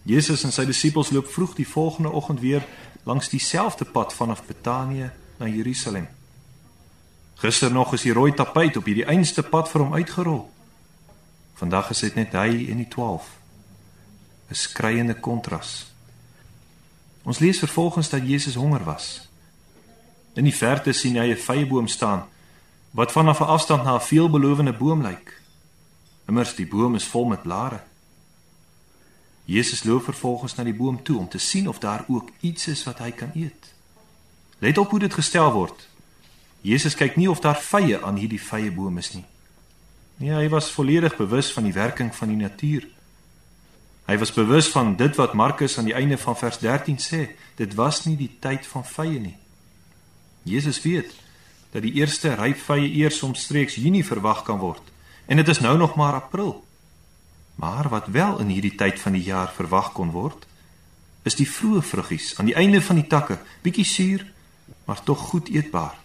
Jesus 0.07 0.45
en 0.47 0.53
sy 0.55 0.63
disippels 0.69 1.11
loop 1.11 1.27
vroeg 1.27 1.57
die 1.59 1.67
volgende 1.67 2.13
oggend 2.15 2.41
weer 2.41 2.63
langs 3.03 3.29
dieselfde 3.29 3.85
pad 3.85 4.15
vanaf 4.15 4.45
Betanië 4.47 5.11
na 5.39 5.49
Jerusalem. 5.51 6.07
Gister 7.35 7.73
nog 7.73 7.93
is 7.93 8.07
die 8.07 8.13
rooi 8.15 8.33
tapuit 8.33 8.77
op 8.77 8.87
hierdie 8.87 9.05
einste 9.05 9.43
pad 9.43 9.69
vir 9.69 9.83
hom 9.83 9.97
uitgerol. 9.99 10.45
Vandag 11.59 11.91
is 11.91 12.05
dit 12.07 12.15
net 12.15 12.37
hy 12.39 12.69
en 12.71 12.79
die 12.85 12.89
12. 12.89 13.27
'n 14.51 14.55
Skreiende 14.55 15.15
kontras. 15.15 15.91
Ons 17.23 17.39
lees 17.39 17.59
vervolgens 17.59 18.09
dat 18.09 18.23
Jesus 18.23 18.55
honger 18.55 18.85
was. 18.85 19.29
In 20.35 20.45
die 20.45 20.55
verte 20.55 20.93
sien 20.93 21.17
hy 21.17 21.35
'n 21.35 21.37
vyeboom 21.37 21.89
staan 21.89 22.25
wat 22.91 23.13
vanaf 23.13 23.41
'n 23.41 23.51
afstand 23.57 23.85
na 23.85 23.95
'n 23.95 24.01
veelbelovende 24.01 24.73
boom 24.73 25.03
lyk. 25.03 25.43
Immers 26.29 26.55
die 26.55 26.67
boom 26.67 26.95
is 26.95 27.05
vol 27.05 27.25
met 27.25 27.43
blare. 27.43 27.81
Jesus 29.47 29.85
loop 29.87 30.05
vervolgens 30.05 30.57
na 30.59 30.65
die 30.67 30.75
boom 30.75 30.99
toe 31.03 31.19
om 31.19 31.29
te 31.29 31.39
sien 31.39 31.69
of 31.69 31.79
daar 31.79 32.05
ook 32.09 32.31
iets 32.41 32.67
is 32.67 32.83
wat 32.85 32.99
hy 32.99 33.13
kan 33.15 33.31
eet. 33.35 33.71
Let 34.59 34.79
op 34.79 34.91
hoe 34.91 34.99
dit 34.99 35.15
gestel 35.15 35.53
word. 35.55 35.87
Jesus 36.67 36.99
kyk 36.99 37.15
nie 37.17 37.31
of 37.31 37.41
daar 37.41 37.59
vye 37.63 38.01
aan 38.03 38.19
hierdie 38.19 38.43
vyeboom 38.43 38.99
is 38.99 39.13
nie. 39.15 39.25
Nee, 40.19 40.33
hy 40.35 40.49
was 40.51 40.73
volledig 40.75 41.15
bewus 41.17 41.53
van 41.55 41.69
die 41.69 41.75
werking 41.77 42.11
van 42.15 42.33
die 42.33 42.41
natuur. 42.41 42.89
Hy 44.07 44.17
was 44.19 44.33
bewus 44.35 44.69
van 44.75 44.97
dit 44.97 45.15
wat 45.19 45.35
Markus 45.35 45.79
aan 45.79 45.87
die 45.91 45.95
einde 45.95 46.19
van 46.19 46.37
vers 46.39 46.59
13 46.59 46.99
sê, 47.03 47.23
dit 47.55 47.75
was 47.79 48.05
nie 48.07 48.17
die 48.17 48.31
tyd 48.41 48.67
van 48.67 48.85
vye 48.87 49.21
nie. 49.21 49.37
Jesus 50.47 50.83
weet 50.83 51.15
dat 51.71 51.83
die 51.83 51.93
eerste 52.01 52.35
ryp 52.35 52.59
vye 52.67 52.87
eers 53.03 53.23
omstreeks 53.23 53.79
Junie 53.79 54.05
verwag 54.07 54.43
kan 54.47 54.59
word 54.63 54.95
en 55.27 55.43
dit 55.43 55.49
is 55.49 55.61
nou 55.61 55.75
nog 55.79 55.97
maar 55.99 56.15
April. 56.15 56.63
Maar 57.57 57.89
wat 57.89 58.07
wel 58.07 58.39
in 58.39 58.53
hierdie 58.53 58.75
tyd 58.75 59.01
van 59.01 59.13
die 59.13 59.23
jaar 59.23 59.53
verwag 59.53 59.93
kon 59.93 60.11
word, 60.11 60.47
is 61.27 61.35
die 61.35 61.49
vroeë 61.49 61.83
vruggies 61.83 62.35
aan 62.39 62.51
die 62.51 62.55
einde 62.55 62.83
van 62.83 63.01
die 63.01 63.07
takke, 63.11 63.39
bietjie 63.65 63.85
suur, 63.85 64.27
maar 64.87 65.03
tog 65.03 65.19
goed 65.19 65.49
eetbaar. 65.49 65.97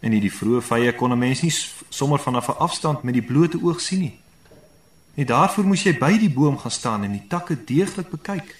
En 0.00 0.14
hierdie 0.14 0.32
vroeë 0.32 0.62
vye 0.62 0.94
kon 0.94 1.12
'n 1.12 1.18
mens 1.18 1.42
nie 1.42 1.54
sommer 1.88 2.18
vanaf 2.18 2.48
'n 2.48 2.58
afstand 2.58 3.02
met 3.02 3.14
die 3.14 3.22
blote 3.22 3.58
oog 3.62 3.80
sien 3.80 4.00
nie. 4.00 4.18
En 5.14 5.26
daarvoor 5.26 5.64
moes 5.64 5.82
jy 5.82 5.98
by 5.98 6.18
die 6.18 6.30
boom 6.30 6.58
gaan 6.58 6.70
staan 6.70 7.04
en 7.04 7.12
die 7.12 7.26
takke 7.28 7.64
deeglik 7.64 8.10
bekyk. 8.10 8.56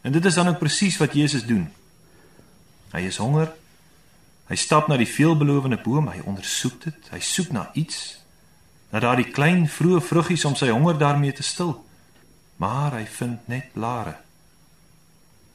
En 0.00 0.12
dit 0.12 0.24
is 0.24 0.34
dan 0.34 0.48
ook 0.48 0.58
presies 0.58 0.96
wat 0.96 1.12
Jesus 1.12 1.44
doen. 1.44 1.68
Hy 2.92 3.00
is 3.00 3.16
honger. 3.16 3.52
Hy 4.48 4.56
stap 4.56 4.88
na 4.88 4.96
die 4.96 5.08
veelbelovende 5.08 5.76
boom, 5.76 6.08
hy 6.08 6.20
ondersoek 6.24 6.80
dit, 6.84 7.08
hy 7.10 7.20
soek 7.20 7.52
na 7.52 7.70
iets. 7.72 8.21
Na 8.92 9.00
daardie 9.00 9.30
klein 9.32 9.64
vroeë 9.68 10.02
vruggies 10.04 10.44
om 10.44 10.56
sy 10.56 10.68
honger 10.68 10.98
daarmee 11.00 11.32
te 11.32 11.42
stil. 11.42 11.74
Maar 12.60 12.98
hy 12.98 13.06
vind 13.08 13.48
net 13.48 13.72
blare. 13.72 14.16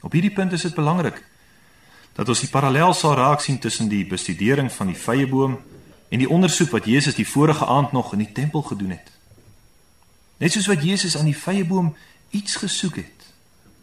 Op 0.01 0.11
hierdie 0.11 0.33
punt 0.33 0.53
is 0.53 0.65
dit 0.67 0.75
belangrik 0.75 1.23
dat 2.17 2.29
ons 2.29 2.39
die 2.41 2.49
parallel 2.49 2.95
sal 2.97 3.13
raak 3.13 3.43
sien 3.45 3.59
tussen 3.61 3.91
die 3.91 4.01
bestudering 4.09 4.71
van 4.73 4.89
die 4.89 4.97
vrye 4.97 5.27
boom 5.29 5.59
en 6.09 6.19
die 6.19 6.29
ondersoek 6.29 6.71
wat 6.73 6.89
Jesus 6.89 7.15
die 7.15 7.27
vorige 7.27 7.65
aand 7.65 7.91
nog 7.93 8.13
in 8.17 8.23
die 8.25 8.31
tempel 8.33 8.63
gedoen 8.65 8.95
het. 8.95 9.11
Net 10.41 10.51
soos 10.51 10.65
wat 10.67 10.81
Jesus 10.81 11.17
aan 11.17 11.29
die 11.29 11.37
vrye 11.37 11.65
boom 11.65 11.93
iets 12.33 12.55
gesoek 12.57 12.95
het, 12.95 13.27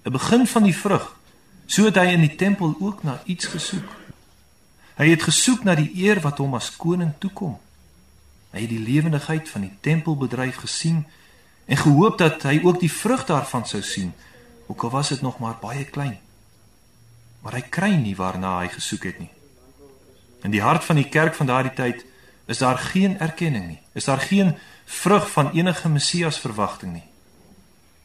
'n 0.02 0.12
begin 0.12 0.46
van 0.46 0.62
die 0.62 0.74
vrug, 0.74 1.14
So 1.66 1.88
het 1.88 1.96
hy 1.96 2.12
in 2.12 2.24
die 2.24 2.34
tempel 2.36 2.74
ook 2.80 3.02
na 3.02 3.20
iets 3.24 3.48
gesoek. 3.48 3.86
Hy 4.98 5.08
het 5.10 5.24
gesoek 5.26 5.64
na 5.64 5.74
die 5.78 5.90
eer 6.04 6.20
wat 6.22 6.38
hom 6.38 6.54
as 6.58 6.70
koning 6.76 7.14
toekom. 7.18 7.56
Hy 8.54 8.62
het 8.62 8.70
die 8.70 8.82
lewendigheid 8.82 9.48
van 9.50 9.64
die 9.66 9.72
tempelbedryf 9.82 10.60
gesien 10.62 11.02
en 11.66 11.80
gehoop 11.80 12.18
dat 12.20 12.44
hy 12.46 12.60
ook 12.62 12.78
die 12.80 12.92
vrug 12.92 13.24
daarvan 13.26 13.66
sou 13.66 13.82
sien, 13.82 14.12
ook 14.70 14.82
al 14.86 14.92
was 14.94 15.10
dit 15.10 15.22
nog 15.26 15.40
maar 15.42 15.56
baie 15.60 15.84
klein. 15.84 16.20
Maar 17.42 17.58
hy 17.58 17.64
kry 17.68 17.90
nie 17.98 18.14
waarna 18.16 18.60
hy 18.60 18.68
gesoek 18.70 19.08
het 19.10 19.18
nie. 19.18 19.32
In 20.46 20.54
die 20.54 20.62
hart 20.62 20.84
van 20.84 21.00
die 21.00 21.08
kerk 21.08 21.34
van 21.34 21.50
daardie 21.50 21.74
tyd 21.74 22.04
is 22.46 22.60
daar 22.62 22.78
geen 22.78 23.18
erkenning 23.18 23.66
nie. 23.66 23.80
Is 23.92 24.06
daar 24.06 24.20
geen 24.20 24.54
vrug 24.84 25.30
van 25.30 25.50
enige 25.50 25.88
Messias 25.88 26.38
verwagting 26.38 26.92
nie. 26.92 27.08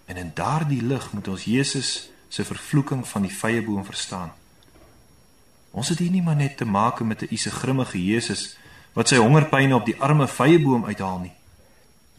En 0.05 0.17
in 0.17 0.31
daardie 0.33 0.81
lig 0.81 1.11
moet 1.13 1.27
ons 1.27 1.43
Jesus 1.43 2.09
se 2.29 2.45
vervloeking 2.45 3.07
van 3.07 3.21
die 3.21 3.35
vrye 3.35 3.61
boom 3.61 3.85
verstaan. 3.85 4.31
Ons 5.71 5.89
het 5.89 5.99
hier 5.99 6.11
nie 6.11 6.23
maar 6.23 6.39
net 6.39 6.57
te 6.57 6.65
maak 6.65 6.99
met 6.99 7.21
'n 7.21 7.33
ise 7.33 7.51
grimmige 7.51 8.05
Jesus 8.05 8.57
wat 8.99 9.07
sy 9.07 9.15
hongerpyne 9.21 9.77
op 9.77 9.85
die 9.87 9.95
arme 10.03 10.25
vrye 10.27 10.59
boom 10.59 10.83
uithaal 10.83 11.21
nie. 11.21 11.31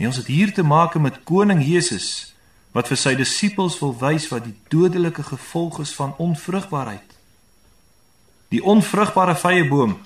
Nee, 0.00 0.08
ons 0.08 0.16
het 0.16 0.30
hier 0.32 0.48
te 0.56 0.62
maak 0.64 0.94
met 0.96 1.18
koning 1.28 1.60
Jesus 1.60 2.30
wat 2.72 2.88
vir 2.88 2.96
sy 2.96 3.12
disippels 3.18 3.76
wil 3.82 3.92
wys 4.00 4.30
wat 4.30 4.46
die 4.46 4.54
dodelike 4.72 5.26
gevolg 5.26 5.82
is 5.84 5.92
van 5.92 6.14
onvrugbaarheid. 6.16 7.16
Die 8.48 8.62
onvrugbare 8.64 9.34
vrye 9.36 9.66
boom 9.68 9.98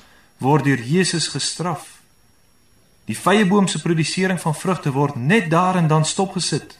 word 0.42 0.66
deur 0.66 0.82
Jesus 0.82 1.28
gestraf. 1.30 2.00
Die 3.06 3.16
vrye 3.16 3.46
boom 3.46 3.68
se 3.70 3.78
produsering 3.78 4.40
van 4.42 4.56
vrugte 4.58 4.90
word 4.96 5.14
net 5.14 5.46
daar 5.52 5.78
en 5.78 5.86
dan 5.86 6.04
stopgesit. 6.04 6.74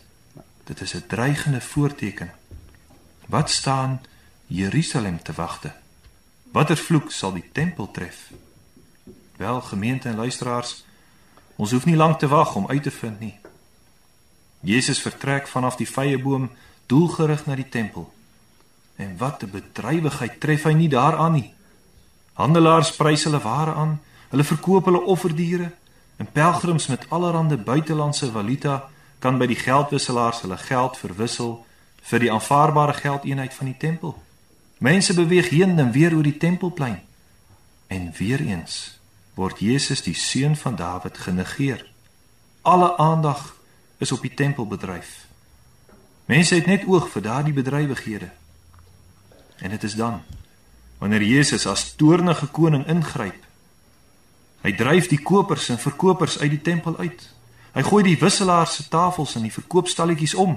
Dit 0.67 0.81
is 0.81 0.95
'n 0.95 1.07
dreigende 1.07 1.61
voorteken. 1.61 2.33
Wat 3.27 3.51
staan 3.51 4.03
Jerusalem 4.47 5.23
te 5.23 5.33
wagte? 5.33 5.73
Watter 6.53 6.77
vloek 6.77 7.13
sal 7.13 7.33
die 7.33 7.49
tempel 7.53 7.91
tref? 7.91 8.35
Wel, 9.37 9.61
gemeente 9.61 10.09
en 10.09 10.17
luisteraars, 10.17 10.85
ons 11.57 11.71
hoef 11.71 11.85
nie 11.85 11.97
lank 11.97 12.19
te 12.19 12.29
wag 12.29 12.55
om 12.55 12.67
uit 12.67 12.83
te 12.83 12.91
vind 12.91 13.21
nie. 13.21 13.35
Jesus 14.61 15.00
vertrek 15.03 15.49
vanaf 15.49 15.76
die 15.76 15.88
vrye 15.88 16.19
boom 16.19 16.50
doelgerig 16.87 17.47
na 17.47 17.55
die 17.55 17.69
tempel. 17.69 18.12
En 18.97 19.17
wat 19.19 19.43
'n 19.43 19.50
bedrywigheid 19.50 20.41
tref 20.41 20.62
hy 20.62 20.73
nie 20.73 20.88
daaraan 20.88 21.33
nie. 21.33 21.55
Handelaars 22.33 22.97
prys 22.97 23.25
hulle 23.25 23.41
ware 23.41 23.75
aan, 23.75 24.00
hulle 24.29 24.45
verkoop 24.45 24.85
hulle 24.85 25.03
offerdiere 25.03 25.73
en 26.17 26.33
pelgrims 26.33 26.87
met 26.87 27.11
allerlei 27.11 27.57
buitelandse 27.57 28.31
valuta 28.31 28.88
kan 29.19 29.38
by 29.38 29.47
die 29.47 29.57
geldwisselaars 29.57 30.41
hulle 30.41 30.57
geld 30.57 30.97
verwissel 30.97 31.67
vir 32.03 32.19
die 32.19 32.33
aanvaarbare 32.33 32.93
geldeenheid 32.93 33.55
van 33.55 33.67
die 33.67 33.76
tempel. 33.76 34.23
Mense 34.79 35.14
beweeg 35.14 35.49
heen 35.49 35.79
en 35.79 35.93
weer 35.93 36.14
oor 36.14 36.23
die 36.23 36.37
tempelplein. 36.37 37.03
En 37.87 38.12
weer 38.19 38.41
eens 38.41 38.99
word 39.34 39.58
Jesus 39.58 40.02
die 40.02 40.14
seun 40.14 40.56
van 40.56 40.76
Dawid 40.76 41.18
genegeer. 41.18 41.82
Alle 42.62 42.97
aandag 42.97 43.56
is 43.99 44.12
op 44.12 44.23
die 44.23 44.34
tempelbedryf. 44.34 45.26
Mense 46.25 46.54
het 46.54 46.66
net 46.66 46.86
oog 46.86 47.10
vir 47.12 47.23
daardie 47.23 47.52
bedrywighede. 47.52 48.30
En 49.58 49.70
dit 49.70 49.82
is 49.82 49.94
dan 49.94 50.23
wanneer 50.99 51.23
Jesus 51.23 51.66
as 51.66 51.92
toornige 52.00 52.47
koning 52.47 52.86
ingryp. 52.88 53.42
Hy 54.64 54.73
dryf 54.73 55.10
die 55.10 55.20
kopers 55.20 55.68
en 55.68 55.78
verkopers 55.78 56.38
uit 56.38 56.54
die 56.54 56.62
tempel 56.64 56.97
uit. 56.97 57.26
Hy 57.75 57.82
gooi 57.84 58.02
die 58.06 58.16
wisselaars 58.16 58.78
se 58.78 58.86
tafels 58.88 59.34
en 59.36 59.44
die 59.44 59.52
verkoopstalletjies 59.52 60.32
om. 60.40 60.54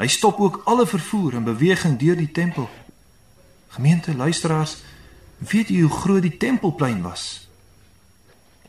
Hy 0.00 0.08
stop 0.10 0.40
ook 0.42 0.62
alle 0.64 0.86
vervoer 0.86 1.36
en 1.38 1.46
beweging 1.46 1.94
deur 2.00 2.18
die 2.18 2.32
tempel. 2.34 2.66
Gemeente 3.76 4.16
luisteraars, 4.16 4.76
weet 5.38 5.70
u 5.70 5.82
hoe 5.84 5.94
groot 6.00 6.22
die 6.22 6.36
tempelplein 6.36 7.02
was? 7.02 7.41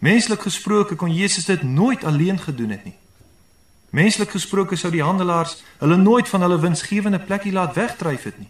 Menslik 0.04 0.42
gesproke 0.42 0.96
kon 0.96 1.13
Jesus 1.16 1.46
dit 1.46 1.62
nooit 1.63 2.04
alleen 2.04 2.39
gedoen 2.39 2.70
het 2.70 2.84
nie. 2.84 2.96
Menslik 3.89 4.34
gesproke 4.36 4.76
sou 4.76 4.92
die 4.92 5.04
handelaars 5.04 5.62
hulle 5.80 5.96
nooit 5.96 6.28
van 6.28 6.42
hulle 6.44 6.60
winsgewende 6.60 7.20
plekkie 7.20 7.54
laat 7.56 7.76
wegdryf 7.78 8.24
het 8.24 8.39
nie. 8.39 8.50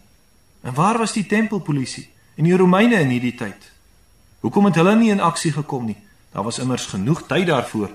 En 0.62 0.74
waar 0.74 0.98
was 0.98 1.14
die 1.14 1.26
tempelpolisie 1.26 2.08
en 2.36 2.48
die 2.48 2.58
Romeine 2.58 3.04
in 3.04 3.14
hierdie 3.14 3.36
tyd? 3.38 3.70
Hoekom 4.40 4.66
het 4.66 4.80
hulle 4.82 4.96
nie 4.96 5.12
in 5.14 5.22
aksie 5.22 5.52
gekom 5.54 5.86
nie? 5.92 5.98
Daar 6.32 6.44
was 6.44 6.60
immers 6.60 6.86
genoeg 6.90 7.28
tyd 7.28 7.46
daarvoor. 7.48 7.92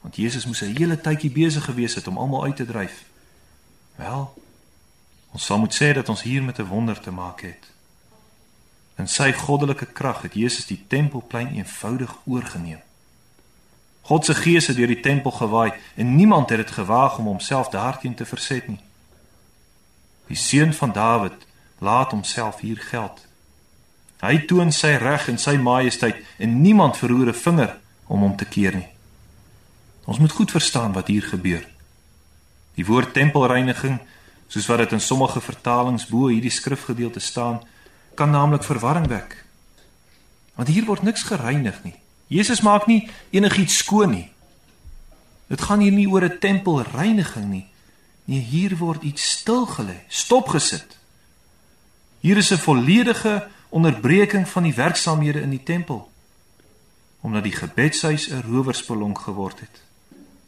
Want 0.00 0.16
Jesus 0.16 0.46
moes 0.46 0.62
'n 0.62 0.76
hele 0.76 1.00
tydjie 1.00 1.30
besig 1.30 1.64
gewees 1.64 1.94
het 1.94 2.06
om 2.06 2.18
almal 2.18 2.44
uit 2.44 2.56
te 2.56 2.66
dryf. 2.66 3.04
Wel, 3.96 4.34
ons 5.32 5.44
sal 5.44 5.58
moet 5.58 5.74
sê 5.74 5.94
dat 5.94 6.08
ons 6.08 6.22
hier 6.22 6.42
met 6.42 6.58
'n 6.58 6.70
wonder 6.70 7.00
te 7.00 7.10
maak 7.10 7.40
het. 7.40 7.73
In 8.96 9.08
sy 9.08 9.32
goddelike 9.32 9.86
krag 9.86 10.22
het 10.22 10.34
Jesus 10.34 10.66
die 10.66 10.84
tempelplein 10.88 11.54
eenvoudig 11.54 12.14
oorgeneem. 12.24 12.80
God 14.04 14.24
se 14.24 14.34
gees 14.34 14.66
het 14.66 14.76
deur 14.76 14.90
die 14.92 15.00
tempel 15.00 15.30
gewaai 15.30 15.72
en 15.96 16.16
niemand 16.16 16.50
het 16.50 16.58
dit 16.58 16.70
gewaag 16.70 17.18
om 17.18 17.24
homself 17.24 17.68
daarteen 17.68 18.14
te 18.14 18.24
verset 18.24 18.68
nie. 18.68 18.80
Die 20.26 20.36
seun 20.36 20.74
van 20.74 20.92
Dawid 20.92 21.46
laat 21.78 22.10
homself 22.10 22.60
hier 22.60 22.76
geld. 22.76 23.24
Hy 24.20 24.38
toon 24.48 24.72
sy 24.72 24.94
reg 25.00 25.28
en 25.28 25.38
sy 25.40 25.56
majesteit 25.56 26.20
en 26.38 26.60
niemand 26.62 26.96
verroer 26.96 27.28
'n 27.28 27.42
vinger 27.46 27.76
om 28.06 28.20
hom 28.20 28.36
te 28.36 28.44
keer 28.44 28.74
nie. 28.74 28.88
Ons 30.04 30.18
moet 30.18 30.32
goed 30.32 30.50
verstaan 30.50 30.92
wat 30.92 31.06
hier 31.06 31.22
gebeur. 31.22 31.66
Die 32.74 32.86
woord 32.86 33.12
tempelreiniging, 33.12 33.98
soos 34.48 34.66
wat 34.66 34.78
dit 34.78 34.92
in 34.92 35.00
sommige 35.00 35.40
vertalings 35.40 36.06
bo 36.06 36.26
hierdie 36.28 36.50
skrifgedeelte 36.50 37.20
staan, 37.20 37.62
kan 38.14 38.30
naamlik 38.30 38.62
verwarring 38.62 39.06
wek. 39.06 39.44
Want 40.54 40.68
hier 40.68 40.84
word 40.84 41.02
niks 41.02 41.22
gereinig 41.22 41.82
nie. 41.82 41.94
Jesus 42.26 42.60
maak 42.60 42.86
nie 42.86 43.10
enigiets 43.30 43.76
skoon 43.76 44.10
nie. 44.10 44.32
Dit 45.46 45.60
gaan 45.60 45.80
hier 45.80 45.92
nie 45.92 46.08
oor 46.08 46.24
'n 46.24 46.38
tempelreiniging 46.38 47.48
nie. 47.50 47.66
Nee, 48.24 48.40
hier 48.40 48.76
word 48.76 49.02
iets 49.02 49.30
stilgelê, 49.30 50.04
stopgesit. 50.08 50.98
Hier 52.20 52.36
is 52.36 52.50
'n 52.50 52.58
volledige 52.58 53.48
onderbreking 53.68 54.48
van 54.48 54.62
die 54.62 54.74
werksamehede 54.74 55.40
in 55.40 55.50
die 55.50 55.62
tempel 55.62 56.12
omdat 57.24 57.42
die 57.42 57.56
gebedshuis 57.56 58.28
'n 58.28 58.42
rowerspelonk 58.44 59.18
geword 59.18 59.60
het. 59.60 59.82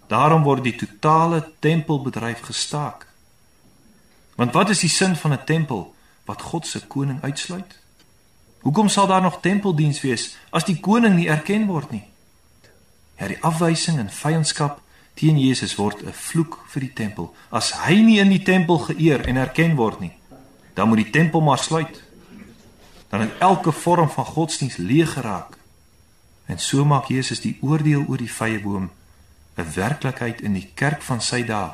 Daarom 0.06 0.42
word 0.42 0.62
die 0.62 0.76
totale 0.76 1.52
tempelbedryf 1.58 2.40
gestaak. 2.40 3.06
Want 4.34 4.52
wat 4.52 4.70
is 4.70 4.78
die 4.78 4.88
sin 4.88 5.16
van 5.16 5.32
'n 5.32 5.44
tempel 5.44 5.94
wat 6.26 6.42
God 6.42 6.66
se 6.66 6.82
koning 6.86 7.22
uitsluit? 7.22 7.78
Hoekom 8.66 8.88
sal 8.88 9.06
daar 9.06 9.22
nog 9.22 9.40
tempeldiens 9.40 10.00
wees 10.02 10.36
as 10.50 10.66
die 10.66 10.80
koning 10.80 11.14
nie 11.14 11.28
erken 11.30 11.66
word 11.66 11.90
nie? 11.94 12.04
Ja, 13.16 13.28
die 13.30 13.38
afwysing 13.40 14.00
en 14.02 14.10
vyandskap 14.12 14.80
teen 15.16 15.38
Jesus 15.40 15.76
word 15.78 16.02
'n 16.02 16.12
vloek 16.12 16.58
vir 16.68 16.80
die 16.80 16.92
tempel. 16.92 17.34
As 17.50 17.72
hy 17.72 18.02
nie 18.02 18.18
in 18.18 18.28
die 18.28 18.42
tempel 18.42 18.78
geëer 18.78 19.26
en 19.26 19.36
erken 19.36 19.76
word 19.76 20.00
nie, 20.00 20.12
dan 20.74 20.88
moet 20.88 21.04
die 21.04 21.10
tempel 21.10 21.40
maar 21.40 21.58
sluit. 21.58 22.02
Dan 23.08 23.20
het 23.20 23.38
elke 23.38 23.72
vorm 23.72 24.10
van 24.10 24.24
godsdiens 24.24 24.76
leeg 24.76 25.12
geraak. 25.12 25.56
En 26.46 26.58
so 26.58 26.84
maak 26.84 27.08
Jesus 27.08 27.40
die 27.40 27.58
oordeel 27.60 28.04
oor 28.08 28.18
die 28.18 28.32
vrye 28.32 28.60
boom 28.60 28.90
'n 29.56 29.72
werklikheid 29.74 30.40
in 30.40 30.52
die 30.52 30.70
kerk 30.74 31.02
van 31.02 31.20
sy 31.20 31.44
dae. 31.44 31.70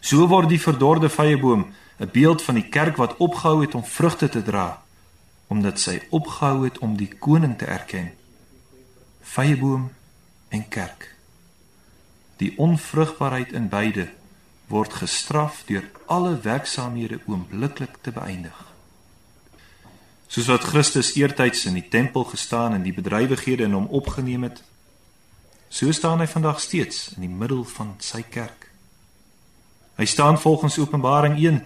So 0.00 0.26
word 0.26 0.48
die 0.48 0.60
verdorde 0.60 1.08
vrye 1.08 1.38
boom 1.38 1.66
'n 2.00 2.10
beeld 2.12 2.42
van 2.42 2.54
die 2.54 2.68
kerk 2.68 2.96
wat 2.96 3.16
opgehou 3.16 3.60
het 3.60 3.74
om 3.74 3.84
vrugte 3.84 4.28
te 4.28 4.42
dra 4.42 4.82
omdat 5.46 5.80
sy 5.80 6.00
opgehou 6.10 6.64
het 6.64 6.78
om 6.78 6.96
die 6.96 7.10
koning 7.18 7.58
te 7.58 7.64
erken. 7.64 8.12
Vrye 9.20 9.56
boom 9.56 9.90
en 10.48 10.68
kerk. 10.68 11.14
Die 12.36 12.58
onvrugbaarheid 12.58 13.52
in 13.52 13.68
beide 13.68 14.08
word 14.66 14.92
gestraf 14.92 15.62
deur 15.66 15.90
alle 16.06 16.40
werksaamhede 16.40 17.20
oombliklik 17.26 17.98
te 18.00 18.10
beëindig. 18.10 18.66
Soos 20.26 20.46
wat 20.46 20.64
Christus 20.64 21.14
eertyds 21.14 21.64
in 21.64 21.74
die 21.74 21.88
tempel 21.88 22.24
gestaan 22.24 22.72
en 22.72 22.82
die 22.82 22.94
bedrywighede 22.94 23.62
in 23.62 23.72
hom 23.72 23.86
opgeneem 23.86 24.42
het, 24.42 24.62
So 25.70 25.92
staan 25.94 26.18
hy 26.18 26.26
vandag 26.26 26.58
steeds 26.60 27.12
in 27.14 27.22
die 27.22 27.30
middel 27.30 27.62
van 27.76 27.94
sy 28.02 28.24
kerk. 28.26 28.66
Hy 29.94 30.06
staan 30.10 30.40
volgens 30.42 30.80
Openbaring 30.82 31.36
1 31.38 31.60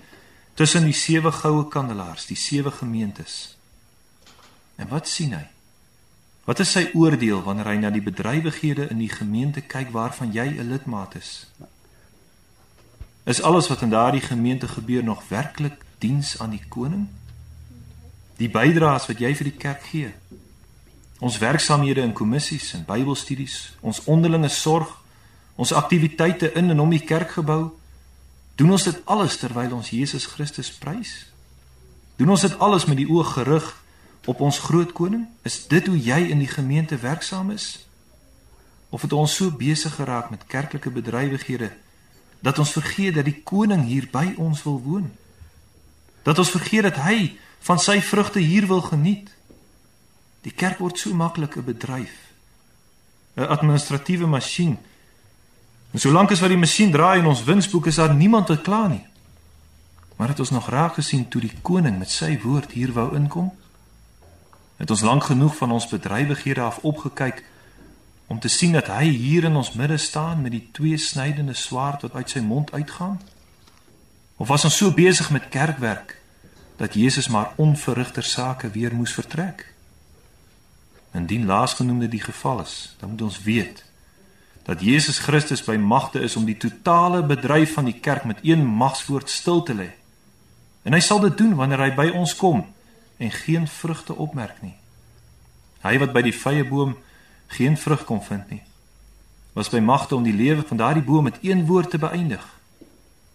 tussen 0.54 0.84
die 0.84 0.94
sewe 0.94 1.32
goue 1.32 1.68
kandelaars, 1.68 2.26
die 2.26 2.38
sewe 2.38 2.70
gemeentes. 2.70 3.56
En 4.76 4.88
wat 4.88 5.08
sien 5.08 5.34
hy? 5.34 5.46
Wat 6.44 6.60
is 6.60 6.74
sy 6.76 6.90
oordeel 6.92 7.40
wanneer 7.42 7.70
hy 7.72 7.76
na 7.80 7.90
die 7.90 8.04
bedrywighede 8.04 8.90
in 8.92 9.00
die 9.00 9.10
gemeente 9.10 9.64
kyk 9.64 9.90
waarvan 9.94 10.32
jy 10.32 10.46
'n 10.60 10.68
lidmaat 10.68 11.14
is? 11.14 11.46
Is 13.24 13.42
alles 13.42 13.68
wat 13.68 13.82
in 13.82 13.90
daardie 13.90 14.20
gemeente 14.20 14.68
gebeur 14.68 15.04
nog 15.04 15.28
werklik 15.28 15.80
diens 15.98 16.38
aan 16.38 16.50
die 16.50 16.64
koning? 16.68 17.08
Die 18.36 18.50
bydraes 18.50 19.06
wat 19.06 19.18
jy 19.18 19.34
vir 19.34 19.44
die 19.44 19.58
kerk 19.58 19.82
gee, 19.82 20.12
ons 21.18 21.38
werksamehede 21.38 22.00
in 22.00 22.12
kommissies 22.12 22.74
en 22.74 22.84
Bybelstudies, 22.84 23.76
ons 23.80 24.04
onderlinge 24.04 24.48
sorg, 24.48 25.00
ons 25.54 25.72
aktiwiteite 25.72 26.52
in 26.52 26.70
en 26.70 26.80
om 26.80 26.90
die 26.90 27.04
kerkgebou, 27.04 27.72
doen 28.54 28.70
ons 28.70 28.82
dit 28.82 29.00
alles 29.04 29.36
terwyl 29.36 29.72
ons 29.74 29.90
Jesus 29.90 30.26
Christus 30.26 30.70
prys? 30.72 31.26
Doen 32.16 32.30
ons 32.30 32.44
dit 32.46 32.58
alles 32.58 32.86
met 32.86 32.96
die 33.00 33.08
oog 33.10 33.32
gerig 33.34 33.66
op 34.30 34.40
ons 34.40 34.58
groot 34.58 34.92
koning? 34.92 35.26
Is 35.42 35.66
dit 35.68 35.86
hoe 35.86 35.98
jy 35.98 36.20
in 36.30 36.38
die 36.38 36.50
gemeente 36.50 36.96
werksaam 36.96 37.50
is? 37.50 37.86
Of 38.94 39.02
het 39.02 39.12
ons 39.12 39.34
so 39.34 39.50
besig 39.50 39.94
geraak 39.98 40.30
met 40.30 40.46
kerklike 40.46 40.90
bedrywighede 40.90 41.72
dat 42.44 42.58
ons 42.60 42.74
vergeet 42.76 43.14
dat 43.16 43.24
die 43.24 43.40
koning 43.42 43.86
hier 43.88 44.06
by 44.12 44.34
ons 44.36 44.62
wil 44.62 44.76
woon? 44.84 45.06
Dat 46.22 46.38
ons 46.38 46.52
vergeet 46.52 46.84
dat 46.86 47.00
hy 47.02 47.34
van 47.64 47.80
sy 47.80 47.98
vrugte 48.04 48.38
hier 48.44 48.68
wil 48.68 48.84
geniet? 48.84 49.30
Die 50.44 50.52
kerk 50.52 50.78
word 50.78 51.00
so 51.00 51.14
maklik 51.16 51.56
'n 51.56 51.64
bedryf, 51.64 52.12
'n 53.36 53.48
administratiewe 53.48 54.26
masjien. 54.26 54.78
En 55.94 56.00
solank 56.00 56.32
as 56.34 56.40
wat 56.42 56.50
die 56.50 56.58
masjien 56.58 56.90
draai 56.90 57.20
en 57.20 57.28
ons 57.30 57.44
winsboek 57.46 57.86
is 57.86 58.00
daar 58.02 58.14
niemand 58.14 58.48
wat 58.50 58.64
kla 58.66 58.86
nie. 58.90 59.04
Maar 60.18 60.32
het 60.32 60.40
ons 60.42 60.50
nog 60.50 60.66
raak 60.68 60.96
gesien 60.98 61.28
toe 61.30 61.40
die 61.40 61.52
koning 61.62 62.00
met 62.00 62.10
sy 62.10 62.32
woord 62.42 62.74
hier 62.74 62.90
wou 62.96 63.12
inkom? 63.14 63.52
Het 64.82 64.90
ons 64.90 65.04
lank 65.06 65.28
genoeg 65.30 65.54
van 65.56 65.70
ons 65.70 65.86
bedrywighede 65.86 66.60
af 66.60 66.80
opgekyk 66.82 67.44
om 68.26 68.40
te 68.42 68.50
sien 68.50 68.74
dat 68.74 68.90
hy 68.90 69.06
hier 69.06 69.46
in 69.46 69.54
ons 69.54 69.72
midde 69.78 70.00
staan 70.02 70.42
met 70.42 70.50
die 70.56 70.64
twee 70.74 70.98
snydende 70.98 71.54
swaard 71.54 72.02
wat 72.02 72.18
uit 72.18 72.30
sy 72.30 72.42
mond 72.42 72.74
uitgaan? 72.74 73.20
Of 74.36 74.50
was 74.50 74.66
ons 74.66 74.76
so 74.76 74.90
besig 74.90 75.30
met 75.30 75.48
kerkwerk 75.48 76.18
dat 76.76 76.98
Jesus 76.98 77.28
maar 77.28 77.52
onverrigter 77.54 78.26
sake 78.26 78.74
weer 78.74 78.94
moes 78.94 79.14
vertrek? 79.14 79.68
Indien 81.14 81.46
laasgenoemde 81.46 82.08
die 82.08 82.22
geval 82.22 82.66
is, 82.66 82.96
dan 82.98 83.14
moet 83.14 83.22
ons 83.22 83.42
weet 83.46 83.84
dat 84.64 84.80
Jesus 84.80 85.18
Christus 85.18 85.64
by 85.64 85.76
magte 85.76 86.20
is 86.24 86.36
om 86.36 86.46
die 86.48 86.56
totale 86.56 87.22
bedryf 87.22 87.74
van 87.76 87.84
die 87.84 87.98
kerk 88.00 88.24
met 88.24 88.40
een 88.42 88.64
magswoord 88.64 89.30
stil 89.30 89.62
te 89.62 89.74
lê. 89.76 89.90
En 90.82 90.92
hy 90.96 91.00
sal 91.00 91.20
dit 91.20 91.36
doen 91.38 91.54
wanneer 91.54 91.82
hy 91.84 91.90
by 91.96 92.08
ons 92.16 92.32
kom 92.36 92.64
en 93.16 93.30
geen 93.30 93.68
vrugte 93.68 94.16
opmerk 94.16 94.62
nie. 94.64 94.74
Hy 95.84 95.98
wat 96.00 96.14
by 96.16 96.22
die 96.24 96.36
vrye 96.36 96.64
boom 96.64 96.96
geen 97.52 97.76
vrug 97.76 98.06
kon 98.08 98.22
vind 98.24 98.48
nie, 98.50 98.62
was 99.52 99.68
by 99.70 99.82
magte 99.84 100.16
om 100.16 100.24
die 100.24 100.34
lewe 100.34 100.64
van 100.66 100.80
daardie 100.80 101.04
boom 101.04 101.28
met 101.28 101.38
een 101.44 101.66
woord 101.68 101.92
te 101.92 102.00
beëindig. 102.00 102.44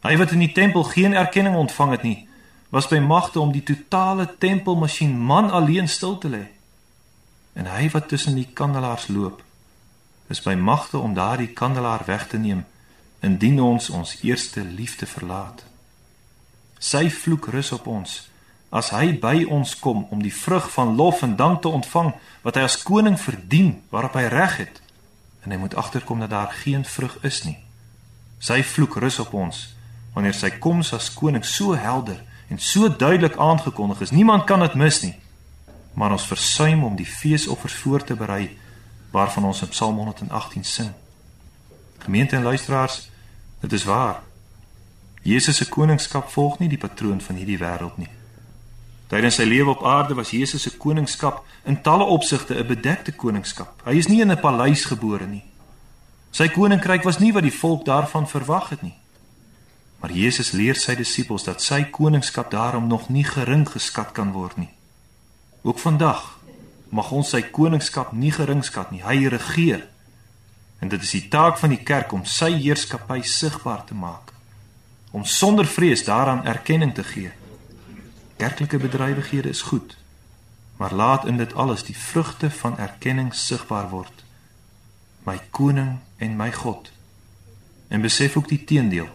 Hy 0.02 0.16
wat 0.18 0.34
in 0.34 0.42
die 0.42 0.54
tempel 0.56 0.84
geen 0.84 1.14
erkenning 1.14 1.56
ontvang 1.56 1.92
het 1.92 2.04
nie, 2.04 2.18
was 2.74 2.90
by 2.90 3.00
magte 3.02 3.40
om 3.40 3.54
die 3.54 3.64
totale 3.66 4.26
tempelmasjien 4.38 5.14
man 5.14 5.52
alleen 5.52 5.88
stil 5.88 6.18
te 6.18 6.30
lê. 6.30 6.46
En 7.54 7.70
hy 7.70 7.90
wat 7.94 8.10
tussen 8.10 8.36
die 8.38 8.48
kandelaars 8.54 9.08
loop, 9.14 9.44
is 10.30 10.42
by 10.42 10.54
magte 10.54 10.98
om 10.98 11.14
daardie 11.14 11.50
kandelaar 11.54 12.04
weg 12.06 12.28
te 12.28 12.38
neem 12.38 12.66
indien 13.26 13.60
ons 13.62 13.90
ons 13.90 14.16
eerste 14.22 14.64
liefde 14.64 15.06
verlaat. 15.06 15.64
Sy 16.80 17.10
vloek 17.12 17.50
rus 17.52 17.72
op 17.76 17.88
ons 17.88 18.18
as 18.70 18.92
hy 18.94 19.16
by 19.18 19.44
ons 19.50 19.74
kom 19.82 20.06
om 20.14 20.22
die 20.22 20.34
vrug 20.34 20.70
van 20.72 20.94
lof 20.96 21.24
en 21.26 21.36
dank 21.36 21.64
te 21.64 21.72
ontvang 21.74 22.14
wat 22.44 22.60
hy 22.60 22.68
as 22.68 22.78
koning 22.86 23.18
verdien 23.20 23.74
waarop 23.90 24.16
hy 24.20 24.28
reg 24.30 24.60
het 24.62 24.82
en 25.44 25.52
hy 25.52 25.58
moet 25.58 25.76
agterkom 25.76 26.22
dat 26.22 26.30
daar 26.30 26.54
geen 26.62 26.86
vrug 26.86 27.18
is 27.26 27.42
nie. 27.48 27.58
Sy 28.40 28.62
vloek 28.64 29.00
rus 29.02 29.20
op 29.20 29.34
ons 29.34 29.66
wanneer 30.14 30.38
sy 30.38 30.52
koms 30.62 30.94
as 30.94 31.10
koning 31.14 31.46
so 31.46 31.74
helder 31.74 32.22
en 32.50 32.62
so 32.62 32.90
duidelik 32.90 33.38
aangekondig 33.38 34.06
is. 34.06 34.14
Niemand 34.14 34.46
kan 34.46 34.62
dit 34.66 34.78
mis 34.78 35.02
nie 35.04 35.16
maar 36.00 36.12
ons 36.16 36.28
versuim 36.30 36.84
om 36.84 36.96
die 36.96 37.06
feesoffers 37.06 37.74
voor 37.74 38.04
te 38.04 38.16
berei 38.16 38.58
waarvan 39.12 39.44
ons 39.44 39.62
in 39.62 39.68
Psalm 39.68 39.96
118 39.96 40.64
sing. 40.64 40.92
Gemeente 41.98 42.36
en 42.36 42.44
luisteraars, 42.44 43.10
dit 43.60 43.72
is 43.72 43.84
waar. 43.84 44.22
Jesus 45.22 45.56
se 45.56 45.70
koningskap 45.70 46.30
volg 46.30 46.60
nie 46.60 46.70
die 46.70 46.78
patroon 46.78 47.22
van 47.22 47.36
hierdie 47.36 47.60
wêreld 47.60 47.98
nie. 47.98 48.10
Tydens 49.10 49.40
sy 49.40 49.44
lewe 49.44 49.74
op 49.74 49.84
aarde 49.86 50.14
was 50.14 50.32
Jesus 50.32 50.62
se 50.62 50.78
koningskap 50.78 51.44
in 51.66 51.82
talle 51.82 52.04
opsigte 52.04 52.56
'n 52.56 52.68
bedekte 52.68 53.12
koningskap. 53.12 53.82
Hy 53.86 53.98
is 53.98 54.08
nie 54.08 54.22
in 54.22 54.32
'n 54.32 54.40
paleis 54.40 54.86
gebore 54.86 55.26
nie. 55.26 55.44
Sy 56.32 56.48
koninkryk 56.48 57.04
was 57.04 57.20
nie 57.20 57.34
wat 57.34 57.44
die 57.44 57.54
volk 57.54 57.86
daarvan 57.86 58.28
verwag 58.28 58.70
het 58.70 58.82
nie. 58.82 58.94
Maar 60.00 60.12
Jesus 60.12 60.52
leer 60.52 60.76
sy 60.76 60.96
disippels 60.96 61.44
dat 61.44 61.62
sy 61.62 61.84
koningskap 61.84 62.52
daarom 62.52 62.88
nog 62.88 63.10
nie 63.10 63.24
gering 63.24 63.70
geskat 63.70 64.12
kan 64.12 64.32
word 64.32 64.58
nie. 64.58 64.70
Ook 65.62 65.80
vandag 65.80 66.39
mag 66.90 67.12
ons 67.12 67.30
sy 67.30 67.42
koningskap 67.54 68.12
nie 68.18 68.32
geringskat 68.34 68.92
nie. 68.92 69.04
Hy 69.06 69.30
regeer. 69.30 69.86
En 70.80 70.90
dit 70.90 71.02
is 71.02 71.12
die 71.12 71.28
taak 71.28 71.60
van 71.60 71.74
die 71.74 71.84
kerk 71.84 72.14
om 72.16 72.26
sy 72.26 72.52
heerskappy 72.56 73.22
sigbaar 73.22 73.84
te 73.86 73.98
maak. 73.98 74.34
Om 75.12 75.26
sonder 75.26 75.68
vrees 75.68 76.06
daaraan 76.06 76.46
erkenning 76.46 76.94
te 76.96 77.04
gee. 77.04 77.32
Kerklike 78.40 78.80
bedrywighede 78.80 79.50
is 79.50 79.62
goed, 79.68 79.98
maar 80.78 80.94
laat 80.94 81.26
in 81.26 81.38
dit 81.38 81.54
alles 81.54 81.84
die 81.84 81.98
vrugte 81.98 82.50
van 82.62 82.78
erkenning 82.78 83.34
sigbaar 83.36 83.90
word. 83.90 84.24
My 85.28 85.36
koning 85.52 85.98
en 86.18 86.38
my 86.38 86.52
God. 86.54 86.92
En 87.88 88.02
besef 88.02 88.38
ook 88.38 88.48
die 88.48 88.64
teendeel. 88.64 89.10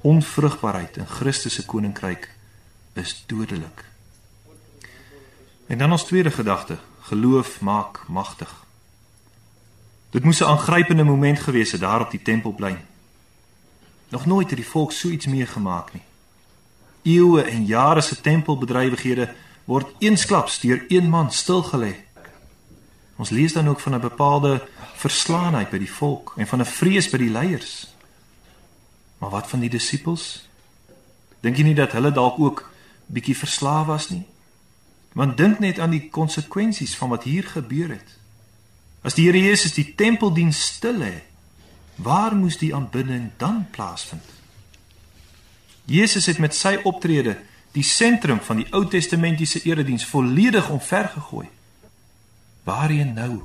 Onvrugbaarheid 0.00 0.96
in 0.96 1.06
Christus 1.06 1.54
se 1.54 1.64
koninkryk 1.64 2.28
is 2.92 3.22
dodelik. 3.26 3.93
En 5.66 5.78
dan 5.78 5.90
ons 5.90 6.04
tweede 6.04 6.30
gedagte, 6.30 6.78
geloof 7.00 7.60
maak 7.60 8.04
magtig. 8.08 8.64
Dit 10.10 10.24
moes 10.24 10.40
'n 10.40 10.44
aangrypende 10.44 11.04
moment 11.04 11.38
gewees 11.40 11.72
het 11.72 11.80
daar 11.80 12.00
op 12.00 12.10
die 12.10 12.22
tempelplein. 12.22 12.86
Nog 14.08 14.26
nooit 14.26 14.48
het 14.48 14.56
die 14.56 14.68
volk 14.68 14.92
so 14.92 15.08
iets 15.08 15.26
meegemaak 15.26 15.92
nie. 15.92 16.02
Eeue 17.02 17.42
en 17.42 17.64
jare 17.64 18.00
se 18.00 18.20
tempelbedrywighede 18.20 19.34
word 19.64 19.86
eensklaps 19.98 20.60
deur 20.60 20.84
een 20.88 21.08
man 21.08 21.32
stilgelê. 21.32 21.94
Ons 23.16 23.30
lees 23.30 23.52
dan 23.52 23.68
ook 23.68 23.80
van 23.80 23.94
'n 23.94 24.00
bepaalde 24.00 24.68
verslaanheid 24.94 25.70
by 25.70 25.78
die 25.78 25.92
volk 25.92 26.32
en 26.36 26.46
van 26.46 26.60
'n 26.60 26.64
vrees 26.64 27.10
by 27.10 27.16
die 27.16 27.30
leiers. 27.30 27.94
Maar 29.18 29.30
wat 29.30 29.48
van 29.48 29.60
die 29.60 29.70
disippels? 29.70 30.48
Dink 31.40 31.56
jy 31.56 31.62
nie 31.62 31.74
dat 31.74 31.92
hulle 31.92 32.12
dalk 32.12 32.38
ook 32.38 32.70
bietjie 33.06 33.36
verslaaf 33.36 33.86
was 33.86 34.08
nie? 34.08 34.26
Want 35.14 35.36
dink 35.38 35.60
net 35.62 35.78
aan 35.78 35.94
die 35.94 36.08
konsekwensies 36.10 36.96
van 36.98 37.12
wat 37.14 37.22
hier 37.22 37.46
gebeur 37.46 37.94
het. 37.94 38.16
As 39.06 39.14
die 39.14 39.28
Here 39.28 39.38
Jesus 39.38 39.76
die 39.76 39.92
tempeldiens 39.94 40.58
stil 40.74 40.98
lê, 40.98 41.14
waar 42.02 42.34
moes 42.34 42.58
die 42.58 42.72
aanbidding 42.74 43.30
dan 43.38 43.66
plaasvind? 43.70 44.24
Jesus 45.86 46.26
het 46.26 46.40
met 46.42 46.56
sy 46.56 46.78
optrede 46.82 47.36
die 47.76 47.84
sentrum 47.84 48.40
van 48.42 48.62
die 48.62 48.66
Ou 48.72 48.86
Testamentiese 48.90 49.62
erediens 49.68 50.06
volledig 50.06 50.70
omvergegooi. 50.70 51.46
Waarheen 52.64 53.12
nou? 53.14 53.42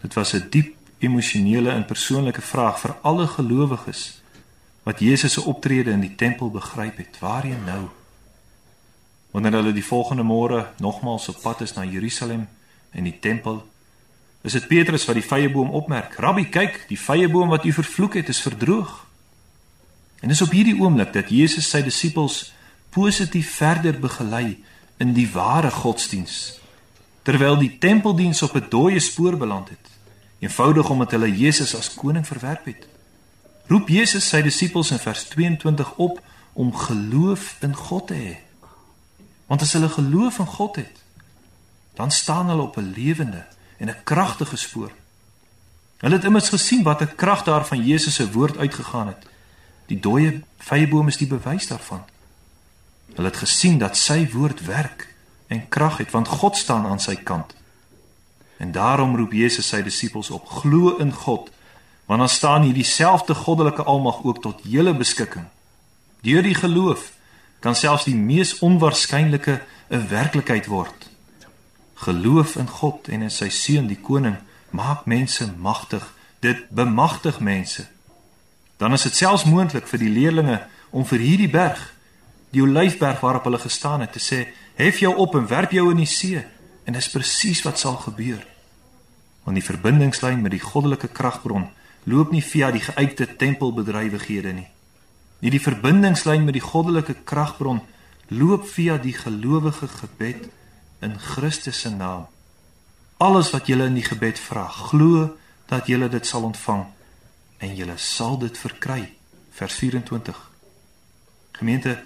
Dit 0.00 0.14
was 0.14 0.32
'n 0.34 0.46
diep 0.50 0.74
emosionele 0.98 1.70
en 1.70 1.84
persoonlike 1.84 2.40
vraag 2.40 2.80
vir 2.80 2.96
alle 3.02 3.26
gelowiges 3.26 4.22
wat 4.82 4.98
Jesus 4.98 5.32
se 5.32 5.40
optrede 5.40 5.90
in 5.90 6.00
die 6.00 6.14
tempel 6.14 6.50
begryp 6.50 6.96
het. 6.96 7.18
Waarheen 7.20 7.64
nou? 7.64 7.88
Wanneer 9.30 9.52
hulle 9.52 9.72
die 9.72 9.84
volgende 9.84 10.22
môre 10.22 10.70
nogmaals 10.78 11.28
op 11.28 11.42
pad 11.42 11.60
is 11.60 11.74
na 11.76 11.84
Jerusalem 11.84 12.46
en 12.90 13.04
die 13.04 13.18
tempel, 13.20 13.60
is 14.42 14.52
dit 14.52 14.68
Petrus 14.68 15.04
wat 15.08 15.18
die 15.18 15.26
vrye 15.26 15.50
boom 15.52 15.70
opmerk. 15.76 16.14
Rabbi, 16.22 16.46
kyk, 16.48 16.84
die 16.88 16.98
vrye 17.00 17.28
boom 17.28 17.50
wat 17.52 17.66
u 17.68 17.72
vervloek 17.72 18.14
het, 18.20 18.28
is 18.28 18.40
verdroog. 18.40 19.04
En 20.20 20.32
dis 20.32 20.42
op 20.42 20.54
hierdie 20.54 20.78
oomblik 20.78 21.12
dat 21.12 21.30
Jesus 21.30 21.68
sy 21.70 21.82
disippels 21.84 22.52
positief 22.94 23.50
verder 23.58 23.98
begelei 24.00 24.56
in 24.98 25.12
die 25.14 25.28
ware 25.30 25.70
godsdiens, 25.70 26.58
terwyl 27.22 27.58
die 27.60 27.76
tempeldiens 27.78 28.42
op 28.42 28.56
'n 28.56 28.66
dooie 28.70 29.00
spoor 29.00 29.36
beland 29.36 29.68
het, 29.68 29.86
eenvoudig 30.38 30.90
omdat 30.90 31.10
hulle 31.10 31.36
Jesus 31.36 31.74
as 31.74 31.94
koning 31.94 32.26
verwerp 32.26 32.64
het. 32.64 32.88
Roep 33.66 33.88
Jesus 33.88 34.28
sy 34.28 34.42
disippels 34.42 34.90
in 34.90 34.98
vers 34.98 35.24
22 35.24 35.94
op 35.96 36.20
om 36.52 36.74
geloof 36.74 37.56
in 37.60 37.74
God 37.74 38.06
te 38.06 38.14
hê. 38.14 38.47
Want 39.48 39.62
as 39.64 39.72
hulle 39.72 39.88
geloof 39.88 40.38
in 40.38 40.46
God 40.46 40.76
het, 40.76 41.00
dan 41.94 42.10
staan 42.10 42.48
hulle 42.48 42.62
op 42.62 42.76
'n 42.76 42.92
lewende 42.96 43.46
en 43.76 43.88
'n 43.88 44.02
kragtige 44.04 44.56
spoor. 44.56 44.92
Hulle 45.98 46.14
het 46.14 46.24
immers 46.24 46.48
gesien 46.48 46.82
wat 46.82 47.00
'n 47.00 47.14
krag 47.16 47.42
daar 47.42 47.66
van 47.66 47.84
Jesus 47.84 48.14
se 48.14 48.32
woord 48.32 48.56
uitgegaan 48.56 49.06
het. 49.06 49.26
Die 49.86 50.00
dooie 50.00 50.42
vyeboom 50.58 51.08
is 51.08 51.16
die 51.16 51.26
bewys 51.26 51.66
daarvan. 51.66 52.04
Hulle 53.14 53.28
het 53.28 53.36
gesien 53.36 53.78
dat 53.78 53.96
sy 53.96 54.30
woord 54.30 54.64
werk 54.64 55.14
en 55.46 55.68
krag 55.68 55.96
het 55.96 56.10
want 56.10 56.28
God 56.28 56.56
staan 56.56 56.86
aan 56.86 57.00
sy 57.00 57.16
kant. 57.16 57.54
En 58.56 58.72
daarom 58.72 59.16
roep 59.16 59.32
Jesus 59.32 59.68
sy 59.68 59.82
disippels 59.82 60.30
op: 60.30 60.48
glo 60.48 60.96
in 60.96 61.12
God, 61.12 61.50
want 62.04 62.20
dan 62.20 62.28
staan 62.28 62.62
hier 62.62 62.74
dieselfde 62.74 63.34
goddelike 63.34 63.82
almag 63.82 64.22
ook 64.22 64.42
tot 64.42 64.60
julle 64.62 64.94
beskikking. 64.94 65.44
Deur 66.20 66.42
die 66.42 66.54
geloof 66.54 67.12
kan 67.60 67.74
selfs 67.74 68.04
die 68.04 68.16
mees 68.16 68.58
onwaarskynlike 68.58 69.60
'n 69.90 70.08
werklikheid 70.08 70.66
word. 70.66 71.10
Geloof 71.94 72.56
in 72.56 72.68
God 72.68 73.08
en 73.08 73.22
in 73.22 73.30
sy 73.30 73.48
seun 73.48 73.86
die 73.86 74.00
koning 74.00 74.36
maak 74.70 75.06
mense 75.06 75.52
magtig. 75.58 76.14
Dit 76.40 76.68
bemagtig 76.70 77.40
mense. 77.40 77.86
Dan 78.76 78.92
is 78.92 79.02
dit 79.02 79.14
selfs 79.14 79.44
moontlik 79.44 79.86
vir 79.86 79.98
die 79.98 80.08
leerlinge 80.10 80.66
om 80.90 81.04
vir 81.04 81.18
hierdie 81.18 81.50
berg 81.50 81.94
die 82.50 82.62
olyfberg 82.62 83.20
waarop 83.20 83.44
hulle 83.44 83.58
gestaan 83.58 84.00
het, 84.00 84.12
te 84.12 84.18
sê: 84.18 84.48
"Hef 84.74 84.98
jou 84.98 85.16
op 85.16 85.34
en 85.34 85.46
werp 85.46 85.70
jou 85.70 85.90
in 85.90 85.96
die 85.96 86.06
see." 86.06 86.44
En 86.84 86.92
dis 86.92 87.10
presies 87.10 87.62
wat 87.62 87.78
sal 87.78 87.96
gebeur. 87.96 88.46
Want 89.44 89.56
die 89.56 89.64
verbindingslyn 89.64 90.40
met 90.40 90.50
die 90.50 90.60
goddelike 90.60 91.08
kragbron 91.08 91.68
loop 92.04 92.30
nie 92.30 92.42
via 92.42 92.70
die 92.70 92.80
geuite 92.80 93.36
tempelbedrywighede 93.36 94.52
nie. 94.52 94.68
Nie 95.38 95.50
die 95.50 95.62
verbindingslyn 95.62 96.44
met 96.44 96.56
die 96.56 96.64
goddelike 96.64 97.14
kragbron 97.24 97.80
loop 98.28 98.66
via 98.68 98.98
die 98.98 99.14
gelowige 99.14 99.88
gebed 99.88 100.48
in 101.00 101.18
Christus 101.18 101.80
se 101.80 101.90
naam. 101.90 102.26
Alles 103.18 103.50
wat 103.50 103.66
jy 103.66 103.78
in 103.82 103.94
die 103.98 104.06
gebed 104.06 104.38
vra, 104.38 104.66
glo 104.68 105.36
dat 105.70 105.88
jy 105.88 105.98
dit 106.08 106.26
sal 106.26 106.46
ontvang 106.48 106.86
en 107.58 107.74
jy 107.74 107.96
sal 107.96 108.38
dit 108.38 108.58
verkry. 108.58 109.12
Vers 109.50 109.74
24. 109.74 110.50
Gemeente 111.58 111.98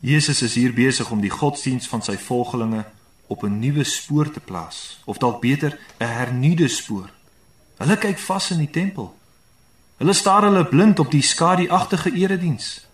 Jesus 0.00 0.42
is 0.42 0.54
hier 0.54 0.72
besig 0.72 1.10
om 1.10 1.20
die 1.20 1.32
godsdiens 1.32 1.88
van 1.90 2.02
sy 2.06 2.14
volgelinge 2.16 2.84
op 3.26 3.42
'n 3.42 3.58
nuwe 3.58 3.84
spoor 3.84 4.30
te 4.30 4.40
plaas, 4.40 5.00
of 5.04 5.18
dalk 5.18 5.40
beter, 5.40 5.78
'n 5.98 6.04
hernuide 6.04 6.68
spoor. 6.68 7.10
Hulle 7.76 7.98
kyk 7.98 8.18
vas 8.18 8.50
in 8.50 8.58
die 8.58 8.70
tempel. 8.70 9.17
Hulle 9.98 10.12
staar 10.12 10.42
hulle 10.46 10.64
blind 10.64 10.98
op 10.98 11.10
die 11.10 11.22
skadu-agtige 11.22 12.12
erediens. 12.14 12.86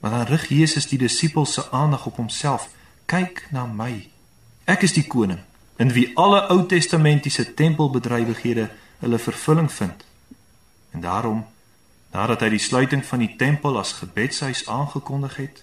Maar 0.00 0.10
dan 0.10 0.26
rig 0.26 0.48
Jesus 0.48 0.86
die 0.86 0.98
disippels 0.98 1.52
se 1.52 1.70
aandag 1.70 2.06
op 2.06 2.16
homself. 2.16 2.68
Kyk 3.04 3.46
na 3.50 3.66
my. 3.66 4.08
Ek 4.64 4.82
is 4.84 4.92
die 4.92 5.06
koning 5.06 5.40
in 5.78 5.92
wie 5.94 6.10
alle 6.18 6.48
Ou 6.50 6.66
Testamentiese 6.66 7.54
tempelbedrywighede 7.54 8.68
hulle 8.98 9.18
vervulling 9.18 9.72
vind. 9.72 10.04
En 10.90 11.00
daarom, 11.00 11.46
nadat 12.12 12.40
hy 12.40 12.48
die 12.56 12.62
sluiting 12.62 13.04
van 13.06 13.22
die 13.22 13.34
tempel 13.38 13.78
as 13.78 13.94
gebedshuis 14.00 14.66
aangekondig 14.66 15.36
het, 15.36 15.62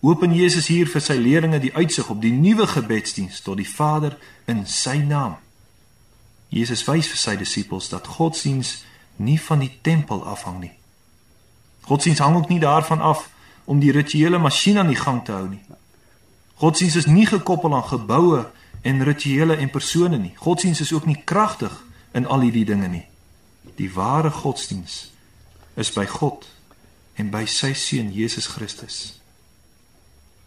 open 0.00 0.34
Jesus 0.34 0.66
hier 0.68 0.90
vir 0.90 1.00
sy 1.00 1.16
leerlinge 1.16 1.62
die 1.62 1.72
uitsig 1.74 2.10
op 2.10 2.20
die 2.20 2.32
nuwe 2.34 2.66
gebedsdiens 2.66 3.40
tot 3.46 3.56
die 3.62 3.68
Vader 3.68 4.18
in 4.50 4.66
sy 4.66 4.98
naam. 5.06 5.38
Jesus 6.50 6.84
wys 6.84 7.08
vir 7.08 7.20
sy 7.22 7.36
disippels 7.40 7.88
dat 7.94 8.10
godsdiens 8.18 8.82
nie 9.16 9.40
van 9.40 9.58
die 9.58 9.72
tempel 9.80 10.24
afhang 10.26 10.60
nie. 10.60 10.72
Godsdiens 11.84 12.18
hang 12.18 12.36
ook 12.36 12.48
nie 12.48 12.60
daarvan 12.60 13.00
af 13.00 13.28
om 13.64 13.78
die 13.80 13.92
rituele 13.92 14.38
masjien 14.38 14.78
aan 14.78 14.92
die 14.92 15.00
gang 15.00 15.24
te 15.24 15.32
hou 15.32 15.48
nie. 15.48 15.62
Godsdiens 16.54 16.96
is 16.96 17.06
nie 17.06 17.26
gekoppel 17.26 17.74
aan 17.74 17.84
geboue 17.84 18.46
en 18.82 19.04
rituele 19.04 19.56
en 19.56 19.70
persone 19.70 20.18
nie. 20.18 20.32
Godsdiens 20.36 20.80
is 20.80 20.92
ook 20.92 21.06
nie 21.06 21.22
kragtig 21.24 21.84
in 22.12 22.26
al 22.26 22.40
hierdie 22.40 22.64
dinge 22.64 22.88
nie. 22.88 23.06
Die 23.76 23.92
ware 23.92 24.30
godsdiens 24.30 25.10
is 25.74 25.92
by 25.92 26.06
God 26.06 26.46
en 27.14 27.30
by 27.30 27.44
sy 27.50 27.72
seun 27.74 28.12
Jesus 28.12 28.46
Christus. 28.46 29.20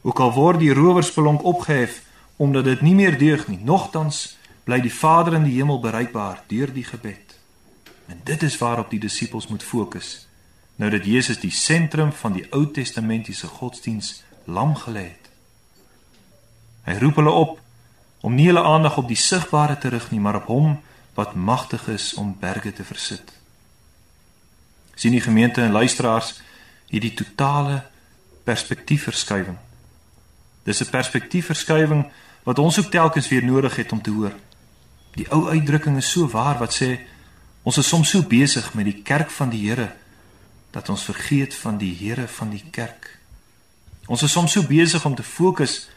Ook 0.02 0.20
al 0.20 0.34
word 0.34 0.62
die 0.64 0.74
rowersbelonk 0.74 1.44
opgehef 1.44 2.02
omdat 2.38 2.64
dit 2.70 2.82
nie 2.82 2.94
meer 2.96 3.18
deug 3.18 3.48
nie, 3.48 3.60
nogtans 3.64 4.38
bly 4.64 4.78
die 4.84 4.94
Vader 4.94 5.34
in 5.40 5.48
die 5.48 5.58
hemel 5.58 5.80
bereikbaar 5.82 6.44
deur 6.48 6.72
die 6.74 6.86
gebed. 6.86 7.27
En 8.08 8.22
dit 8.24 8.43
is 8.43 8.58
waarop 8.58 8.89
die 8.89 9.00
disippels 9.00 9.48
moet 9.48 9.63
fokus 9.63 10.28
nou 10.78 10.91
dat 10.93 11.06
Jesus 11.06 11.39
die 11.41 11.52
sentrum 11.52 12.12
van 12.13 12.36
die 12.38 12.46
Ou 12.54 12.67
Testamentiese 12.72 13.48
godsdiens 13.48 14.22
lam 14.46 14.76
gelê 14.78 15.08
het. 15.10 15.30
Hy 16.86 16.98
roep 17.02 17.17
hulle 17.17 17.34
op 17.34 17.56
om 18.22 18.36
nie 18.38 18.46
hulle 18.46 18.62
aandag 18.63 18.98
op 19.02 19.08
die 19.10 19.17
sigbare 19.17 19.78
te 19.78 19.89
rig 19.89 20.12
nie, 20.12 20.22
maar 20.22 20.38
op 20.38 20.52
hom 20.54 20.78
wat 21.17 21.34
magtig 21.34 21.88
is 21.89 22.13
om 22.13 22.36
berge 22.39 22.74
te 22.74 22.86
versit. 22.86 23.34
sien 24.98 25.13
die 25.13 25.22
gemeente 25.22 25.62
en 25.62 25.72
luisteraars 25.72 26.39
hierdie 26.89 27.13
totale 27.13 27.84
perspektiefverskywing. 28.43 29.58
Dis 30.63 30.82
'n 30.82 30.89
perspektiefverskywing 30.89 32.06
wat 32.43 32.60
ons 32.60 32.80
ook 32.80 32.91
telkens 32.91 33.28
weer 33.28 33.43
nodig 33.43 33.76
het 33.76 33.91
om 33.91 34.02
te 34.02 34.10
hoor. 34.10 34.34
Die 35.13 35.30
ou 35.30 35.50
uitdrukking 35.50 35.98
is 35.98 36.12
so 36.12 36.28
waar 36.28 36.58
wat 36.58 36.74
sê 36.82 37.00
ons 37.68 37.78
is 37.82 37.88
soms 37.88 38.14
so 38.14 38.24
besig 38.24 38.70
met 38.80 38.88
die 38.88 39.02
kerk 39.04 39.32
van 39.36 39.52
die 39.52 39.66
Here 39.66 39.90
dat 40.72 40.88
ons 40.94 41.04
vergeet 41.04 41.56
van 41.56 41.76
die 41.82 41.92
Here 41.96 42.28
van 42.32 42.52
die 42.54 42.64
kerk. 42.72 43.10
Ons 44.08 44.24
is 44.24 44.32
soms 44.32 44.54
so 44.56 44.64
besig 44.64 45.04
om 45.06 45.16
te 45.16 45.24
fokus 45.26 45.88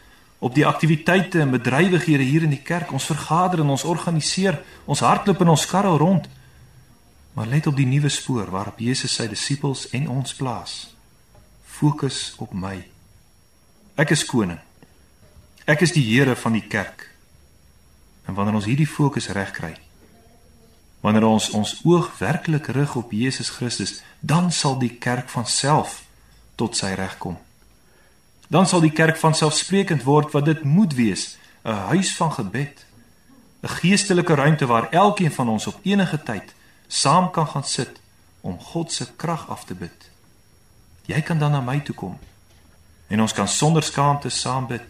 op 0.43 0.55
die 0.55 0.65
aktiwiteite 0.67 1.39
en 1.39 1.53
bedrywighede 1.53 2.25
hier 2.27 2.43
in 2.43 2.51
die 2.51 2.63
kerk. 2.65 2.91
Ons 2.91 3.07
vergader 3.07 3.61
en 3.63 3.71
ons 3.71 3.85
organiseer, 3.87 4.57
ons 4.85 5.03
hardloop 5.05 5.43
in 5.45 5.51
ons 5.53 5.67
karre 5.69 5.93
rond. 6.01 6.27
Maar 7.37 7.47
let 7.47 7.69
op 7.71 7.77
die 7.77 7.87
nuwe 7.87 8.09
spoor 8.11 8.49
waarop 8.51 8.81
Jesus 8.83 9.13
sy 9.15 9.29
disippels 9.31 9.85
en 9.95 10.09
ons 10.11 10.35
plaas. 10.35 10.73
Fokus 11.63 12.33
op 12.43 12.51
my. 12.51 12.81
Ek 14.01 14.11
is 14.11 14.25
koning. 14.27 14.59
Ek 15.69 15.85
is 15.85 15.95
die 15.95 16.03
Here 16.03 16.35
van 16.35 16.57
die 16.57 16.65
kerk. 16.67 17.07
En 18.27 18.35
wanneer 18.35 18.59
ons 18.59 18.67
hierdie 18.67 18.89
fokus 18.89 19.29
reg 19.31 19.55
kry, 19.55 19.71
wanneer 21.01 21.25
ons 21.25 21.49
ons 21.49 21.79
oog 21.83 22.11
werklik 22.17 22.67
rig 22.67 22.95
op 22.95 23.11
Jesus 23.11 23.49
Christus, 23.49 24.01
dan 24.19 24.51
sal 24.51 24.77
die 24.79 24.93
kerk 24.97 25.29
van 25.29 25.45
self 25.45 26.03
tot 26.55 26.77
sy 26.77 26.93
reg 26.97 27.17
kom. 27.17 27.37
Dan 28.47 28.67
sal 28.67 28.83
die 28.83 28.93
kerk 28.93 29.17
van 29.17 29.35
selfsprekend 29.35 30.03
word 30.03 30.33
wat 30.35 30.45
dit 30.45 30.63
moet 30.63 30.93
wees, 30.93 31.37
'n 31.63 31.91
huis 31.93 32.15
van 32.15 32.31
gebed, 32.31 32.85
'n 33.63 33.67
geestelike 33.67 34.35
ruimte 34.35 34.65
waar 34.65 34.89
elkeen 34.91 35.31
van 35.31 35.49
ons 35.49 35.67
op 35.67 35.79
enige 35.83 36.23
tyd 36.23 36.53
saam 36.87 37.31
kan 37.31 37.47
gaan 37.47 37.63
sit 37.63 37.99
om 38.41 38.59
God 38.59 38.91
se 38.91 39.07
krag 39.15 39.49
af 39.49 39.65
te 39.65 39.73
bid. 39.73 40.09
Jy 41.05 41.21
kan 41.21 41.37
dan 41.37 41.51
na 41.51 41.61
my 41.61 41.79
toe 41.79 41.95
kom 41.95 42.19
en 43.07 43.21
ons 43.21 43.33
kan 43.33 43.47
sonder 43.47 43.83
skaamte 43.83 44.29
saam 44.29 44.67
bid. 44.67 44.85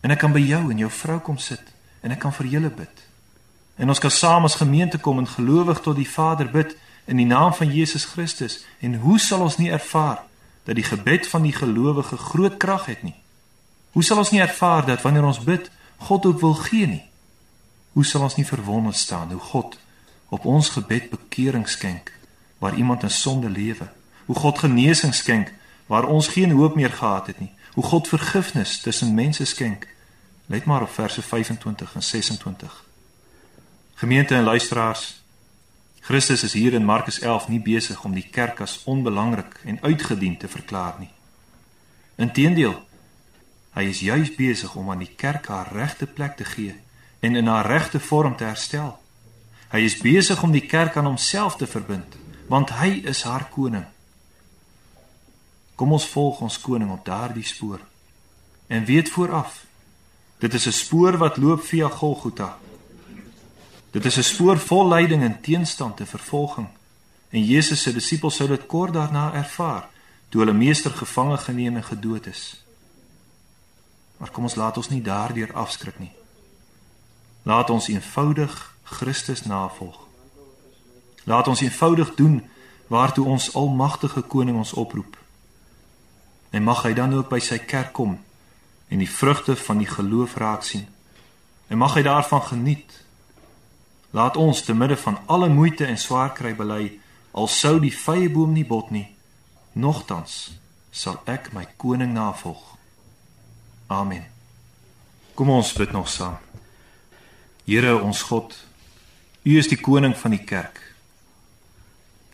En 0.00 0.10
ek 0.10 0.18
kan 0.18 0.32
by 0.32 0.40
jou 0.42 0.70
en 0.70 0.78
jou 0.78 0.90
vrou 0.90 1.18
kom 1.20 1.38
sit 1.38 1.62
en 2.02 2.10
ek 2.10 2.18
kan 2.18 2.32
vir 2.32 2.46
julle 2.46 2.70
bid. 2.70 3.02
En 3.80 3.88
ons 3.88 3.98
kan 3.98 4.10
saam 4.10 4.44
as 4.44 4.54
gemeente 4.60 4.98
kom 4.98 5.18
en 5.18 5.28
gelowig 5.28 5.80
tot 5.80 5.96
die 5.96 6.08
Vader 6.08 6.50
bid 6.50 6.76
in 7.04 7.16
die 7.16 7.26
naam 7.26 7.54
van 7.54 7.72
Jesus 7.72 8.04
Christus. 8.04 8.58
En 8.78 8.94
hoe 8.94 9.18
sal 9.18 9.40
ons 9.40 9.56
nie 9.56 9.70
ervaar 9.70 10.18
dat 10.64 10.74
die 10.76 10.84
gebed 10.84 11.28
van 11.28 11.42
die 11.42 11.52
gelowige 11.52 12.16
groot 12.16 12.56
krag 12.56 12.84
het 12.86 13.02
nie? 13.02 13.14
Hoe 13.96 14.04
sal 14.04 14.20
ons 14.20 14.30
nie 14.30 14.40
ervaar 14.40 14.84
dat 14.86 15.00
wanneer 15.02 15.24
ons 15.24 15.40
bid, 15.40 15.70
God 15.96 16.26
ook 16.26 16.40
wil 16.40 16.54
gee 16.54 16.86
nie? 16.86 17.04
Hoe 17.92 18.04
sal 18.04 18.20
ons 18.28 18.36
nie 18.36 18.44
verwonderd 18.46 18.96
staan 18.96 19.32
hoe 19.32 19.40
God 19.40 19.78
op 20.28 20.44
ons 20.44 20.68
gebed 20.76 21.08
bekering 21.10 21.64
skenk 21.68 22.12
waar 22.58 22.76
iemand 22.76 23.02
in 23.02 23.10
sonde 23.10 23.48
lewe? 23.48 23.88
Hoe 24.26 24.36
God 24.36 24.58
genesing 24.58 25.14
skenk 25.14 25.52
waar 25.86 26.04
ons 26.04 26.28
geen 26.28 26.50
hoop 26.50 26.76
meer 26.76 26.92
gehad 26.92 27.32
het 27.32 27.40
nie? 27.40 27.50
Hoe 27.72 27.84
God 27.84 28.08
vergifnis 28.08 28.80
tussen 28.80 29.14
mense 29.14 29.44
skenk? 29.44 29.88
Let 30.46 30.64
maar 30.64 30.82
op 30.82 30.92
verse 30.92 31.22
25 31.22 31.94
en 31.94 32.02
26. 32.02 32.89
Gemeente 34.00 34.34
en 34.34 34.44
luisteraars, 34.44 35.22
Christus 36.00 36.42
is 36.42 36.52
hier 36.52 36.72
in 36.72 36.84
Markus 36.84 37.18
11 37.18 37.48
nie 37.48 37.60
besig 37.60 38.04
om 38.04 38.14
die 38.16 38.24
kerk 38.32 38.62
as 38.64 38.78
onbelangrik 38.88 39.58
en 39.68 39.76
uitgedien 39.82 40.38
te 40.40 40.48
verklaar 40.48 40.94
nie. 41.02 41.10
Inteendeel, 42.16 42.78
hy 43.76 43.84
is 43.90 44.00
juis 44.00 44.30
besig 44.38 44.72
om 44.80 44.88
aan 44.88 45.02
die 45.04 45.10
kerk 45.20 45.50
haar 45.52 45.68
regte 45.76 46.08
plek 46.08 46.38
te 46.38 46.46
gee 46.48 46.78
en 47.20 47.36
in 47.36 47.50
haar 47.52 47.68
regte 47.68 48.00
vorm 48.00 48.38
te 48.40 48.46
herstel. 48.48 48.94
Hy 49.68 49.82
is 49.84 49.98
besig 50.00 50.40
om 50.48 50.56
die 50.56 50.64
kerk 50.64 50.96
aan 50.96 51.10
homself 51.10 51.60
te 51.60 51.68
verbind, 51.68 52.16
want 52.48 52.72
hy 52.80 53.02
is 53.04 53.20
haar 53.28 53.50
koning. 53.52 53.84
Kom 55.76 55.92
ons 55.92 56.08
volg 56.08 56.40
ons 56.48 56.58
koning 56.64 56.96
op 56.96 57.04
daardie 57.04 57.44
spoor. 57.44 57.84
En 58.72 58.88
weet 58.88 59.12
vooraf, 59.12 59.60
dit 60.40 60.54
is 60.54 60.66
'n 60.66 60.78
spoor 60.80 61.20
wat 61.20 61.36
loop 61.36 61.68
via 61.68 61.92
Golgotha 62.00 62.56
Dit 63.90 64.04
is 64.04 64.16
'n 64.16 64.22
spoor 64.22 64.58
vol 64.58 64.88
lyding 64.88 65.22
en 65.22 65.40
teenstand 65.40 65.96
te 65.96 66.06
vervolging. 66.06 66.68
En 67.28 67.44
Jesus 67.44 67.82
se 67.82 67.92
disippels 67.92 68.36
sou 68.36 68.48
dit 68.48 68.66
kort 68.66 68.92
daarna 68.92 69.32
ervaar 69.34 69.88
toe 70.28 70.40
hulle 70.40 70.52
meester 70.52 70.90
gevange 70.90 71.38
geneem 71.38 71.76
en 71.76 71.84
gedood 71.84 72.26
is. 72.26 72.64
Maar 74.16 74.30
kom 74.30 74.42
ons 74.42 74.54
laat 74.54 74.76
ons 74.76 74.88
nie 74.88 75.02
daardeur 75.02 75.52
afskrik 75.52 75.98
nie. 75.98 76.12
Laat 77.42 77.70
ons 77.70 77.88
eenvoudig 77.88 78.74
Christus 78.82 79.42
navolg. 79.42 79.98
Laat 81.24 81.48
ons 81.48 81.60
eenvoudig 81.60 82.14
doen 82.14 82.48
waartoe 82.86 83.24
ons 83.24 83.54
almagtige 83.54 84.20
koning 84.20 84.56
ons 84.56 84.72
oproep. 84.72 85.16
En 86.50 86.62
mag 86.62 86.82
hy 86.82 86.92
dan 86.92 87.14
ook 87.14 87.28
by 87.28 87.38
sy 87.38 87.58
kerk 87.58 87.92
kom 87.92 88.18
en 88.88 88.98
die 88.98 89.10
vrugte 89.10 89.56
van 89.56 89.78
die 89.78 89.86
geloof 89.86 90.34
raak 90.36 90.62
sien. 90.62 90.86
En 91.66 91.78
mag 91.78 91.94
hy 91.94 92.02
daarvan 92.02 92.42
geniet 92.42 93.04
Laat 94.10 94.36
ons 94.36 94.62
te 94.62 94.74
midde 94.74 94.96
van 94.96 95.18
alle 95.26 95.48
moeite 95.48 95.86
en 95.86 95.98
swaar 95.98 96.32
kry 96.34 96.54
bely, 96.58 96.98
al 97.32 97.46
sou 97.48 97.78
die 97.78 97.94
vrye 97.94 98.30
boom 98.30 98.52
nie 98.52 98.66
bot 98.66 98.90
nie, 98.90 99.06
nogtans 99.72 100.50
sal 100.90 101.20
ek 101.30 101.52
my 101.54 101.66
koning 101.78 102.12
navolg. 102.16 102.74
Amen. 103.86 104.26
Kom 105.38 105.50
ons 105.54 105.72
bid 105.78 105.92
nog 105.94 106.08
saam. 106.10 106.38
Here 107.66 107.94
ons 108.02 108.22
God, 108.26 108.56
U 109.46 109.56
is 109.56 109.70
die 109.70 109.78
koning 109.80 110.12
van 110.18 110.34
die 110.34 110.44
kerk. 110.44 110.82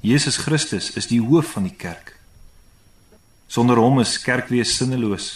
Jesus 0.00 0.40
Christus 0.42 0.90
is 0.96 1.06
die 1.06 1.20
hoof 1.22 1.52
van 1.54 1.68
die 1.68 1.76
kerk. 1.76 2.16
Sonder 3.46 3.78
hom 3.78 4.00
is 4.02 4.16
kerkwees 4.22 4.74
sinneloos. 4.78 5.28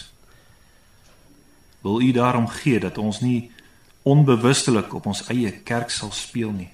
Wil 1.85 2.01
U 2.03 2.11
daarom 2.17 2.49
gee 2.49 2.81
dat 2.83 2.99
ons 2.99 3.21
nie 3.21 3.53
onbewustelik 4.03 4.95
op 4.95 5.07
ons 5.07 5.27
eie 5.29 5.51
kerk 5.53 5.91
sal 5.91 6.13
speel 6.13 6.51
nie. 6.51 6.71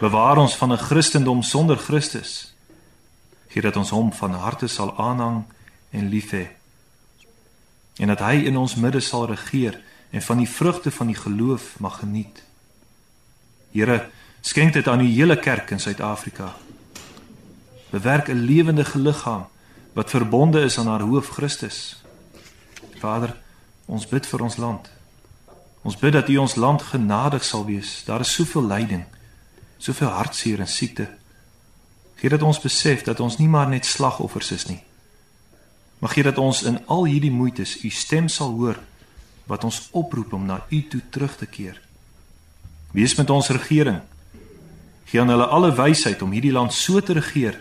Bewaar 0.00 0.38
ons 0.38 0.56
van 0.56 0.72
'n 0.72 0.78
Christendom 0.78 1.42
sonder 1.42 1.76
Christus. 1.76 2.54
Gee 3.48 3.62
dat 3.62 3.76
ons 3.76 3.90
hom 3.90 4.12
van 4.12 4.32
harte 4.32 4.66
sal 4.66 4.98
aanhang 4.98 5.44
en 5.90 6.08
lief 6.08 6.30
hê. 6.30 6.46
En 7.96 8.06
dat 8.06 8.18
hy 8.18 8.34
in 8.34 8.56
ons 8.56 8.74
midde 8.74 9.00
sal 9.00 9.26
regeer 9.26 9.80
en 10.10 10.22
van 10.22 10.36
die 10.36 10.48
vrugte 10.48 10.90
van 10.90 11.06
die 11.06 11.16
geloof 11.16 11.78
mag 11.78 11.98
geniet. 11.98 12.42
Here, 13.70 14.10
skenk 14.40 14.72
dit 14.72 14.88
aan 14.88 14.98
die 14.98 15.14
hele 15.14 15.38
kerk 15.38 15.70
in 15.70 15.80
Suid-Afrika. 15.80 16.56
Bewerk 17.90 18.28
'n 18.28 18.44
lewendige 18.44 18.98
liggaam 18.98 19.46
wat 19.92 20.10
verbonde 20.10 20.60
is 20.60 20.78
aan 20.78 20.86
haar 20.86 21.00
hoof 21.00 21.28
Christus. 21.28 22.02
Vader, 22.98 23.36
ons 23.86 24.06
bid 24.06 24.26
vir 24.26 24.42
ons 24.42 24.56
land. 24.56 24.90
Ons 25.84 25.98
bid 26.00 26.14
dat 26.16 26.28
U 26.32 26.36
ons 26.40 26.54
land 26.56 26.82
genadig 26.82 27.44
sal 27.44 27.66
wees. 27.68 28.02
Daar 28.08 28.24
is 28.24 28.32
soveel 28.32 28.64
lyding, 28.64 29.04
soveel 29.78 30.08
hartseer 30.08 30.62
en 30.64 30.68
siekte. 30.68 31.10
Gee 32.16 32.32
dat 32.32 32.42
ons 32.42 32.60
besef 32.60 33.04
dat 33.04 33.20
ons 33.20 33.36
nie 33.36 33.48
maar 33.52 33.68
net 33.68 33.84
slagoffers 33.84 34.50
is 34.56 34.64
nie. 34.70 34.80
Maar 36.00 36.14
gee 36.16 36.24
dat 36.24 36.40
ons 36.40 36.62
in 36.62 36.80
al 36.88 37.04
hierdie 37.04 37.32
moeites 37.32 37.76
U 37.84 37.90
stem 37.92 38.30
sal 38.32 38.56
hoor 38.56 38.80
wat 39.44 39.64
ons 39.64 39.82
oproep 39.92 40.32
om 40.32 40.46
na 40.48 40.62
U 40.70 40.80
toe 40.88 41.02
terug 41.12 41.36
te 41.36 41.46
keer. 41.46 41.76
Wees 42.96 43.14
met 43.20 43.30
ons 43.30 43.52
regering. 43.52 44.00
Gee 45.04 45.20
aan 45.20 45.28
hulle 45.28 45.46
alle 45.52 45.74
wysheid 45.76 46.22
om 46.24 46.32
hierdie 46.32 46.54
land 46.54 46.72
so 46.72 47.00
te 47.00 47.12
regeer 47.12 47.60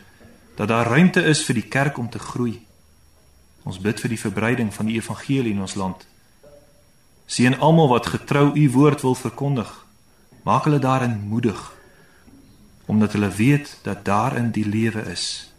dat 0.55 0.71
daar 0.71 0.87
ruimte 0.87 1.23
is 1.27 1.43
vir 1.43 1.59
die 1.59 1.67
kerk 1.67 1.97
om 1.97 2.07
te 2.09 2.19
groei. 2.19 2.61
Ons 3.67 3.81
bid 3.83 3.99
vir 3.99 4.15
die 4.15 4.21
verbreiding 4.21 4.71
van 4.73 4.87
die 4.87 4.95
evangelie 4.95 5.51
in 5.51 5.61
ons 5.61 5.75
land. 5.75 6.07
Seën 7.25 7.59
almal 7.59 7.87
wat 7.87 8.05
getrou 8.05 8.51
u 8.55 8.69
woord 8.71 9.01
wil 9.01 9.15
verkondig. 9.15 9.85
Maak 10.43 10.63
hulle 10.63 10.79
daarin 10.79 11.19
moedig 11.19 11.71
omdat 12.85 13.13
hulle 13.15 13.29
weet 13.29 13.77
dat 13.81 14.05
daarin 14.05 14.51
die 14.51 14.67
lewe 14.67 15.01
is. 15.11 15.51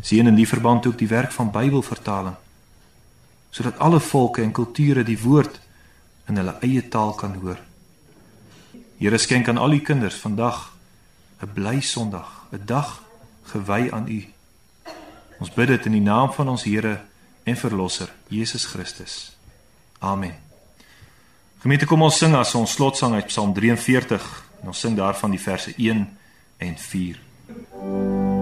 Seën 0.00 0.26
in 0.26 0.34
die 0.34 0.48
verband 0.48 0.86
ook 0.86 0.98
die 0.98 1.08
werk 1.08 1.32
van 1.32 1.50
Bybelvertaling 1.50 2.34
sodat 3.54 3.78
alle 3.78 4.00
volke 4.00 4.42
en 4.42 4.50
kulture 4.50 5.04
die 5.06 5.20
woord 5.22 5.60
in 6.26 6.40
hulle 6.40 6.56
eie 6.66 6.82
taal 6.90 7.12
kan 7.14 7.36
hoor. 7.38 7.60
Here 8.98 9.18
skenk 9.18 9.48
aan 9.48 9.60
al 9.62 9.76
die 9.76 9.84
kinders 9.84 10.18
vandag 10.18 10.72
'n 11.42 11.52
bly 11.54 11.80
Sondag, 11.80 12.46
'n 12.50 12.66
dag 12.66 13.02
gewy 13.52 13.90
aan 13.90 14.08
U. 14.08 14.20
Ons 15.38 15.50
bid 15.50 15.68
dit 15.68 15.86
in 15.86 15.92
die 15.92 16.00
naam 16.00 16.32
van 16.32 16.48
ons 16.48 16.64
Here 16.64 17.00
en 17.44 17.56
Verlosser, 17.56 18.08
Jesus 18.28 18.64
Christus. 18.64 19.36
Amen. 19.98 20.43
Gemeente, 21.64 21.86
kom 21.88 22.02
ons 22.04 22.18
sing 22.20 22.34
as 22.36 22.50
ons 22.58 22.74
slotsang 22.76 23.14
uit 23.16 23.30
Psalm 23.30 23.54
43. 23.56 24.26
En 24.60 24.68
ons 24.68 24.80
sing 24.84 24.98
daarvan 24.98 25.32
die 25.32 25.40
verse 25.40 25.72
1 25.80 26.04
en 26.60 26.76
4. 26.76 28.33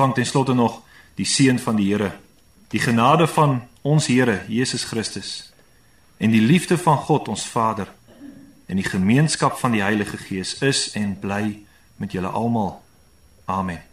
Ontvang 0.00 0.14
ten 0.14 0.26
slotte 0.26 0.54
nog 0.54 0.80
die 1.14 1.26
seën 1.26 1.58
van 1.58 1.76
die 1.76 1.92
Here, 1.92 2.12
die 2.68 2.80
genade 2.80 3.26
van 3.26 3.60
ons 3.82 4.06
Here 4.06 4.44
Jesus 4.48 4.84
Christus 4.84 5.52
en 6.16 6.32
die 6.32 6.40
liefde 6.40 6.78
van 6.78 6.96
God 6.96 7.28
ons 7.28 7.44
Vader 7.44 7.92
en 8.66 8.80
die 8.80 8.84
gemeenskap 8.84 9.58
van 9.60 9.76
die 9.76 9.82
Heilige 9.82 10.16
Gees 10.16 10.54
is 10.64 10.92
en 10.96 11.18
bly 11.20 11.66
met 11.96 12.12
julle 12.12 12.32
almal. 12.32 12.80
Amen. 13.44 13.89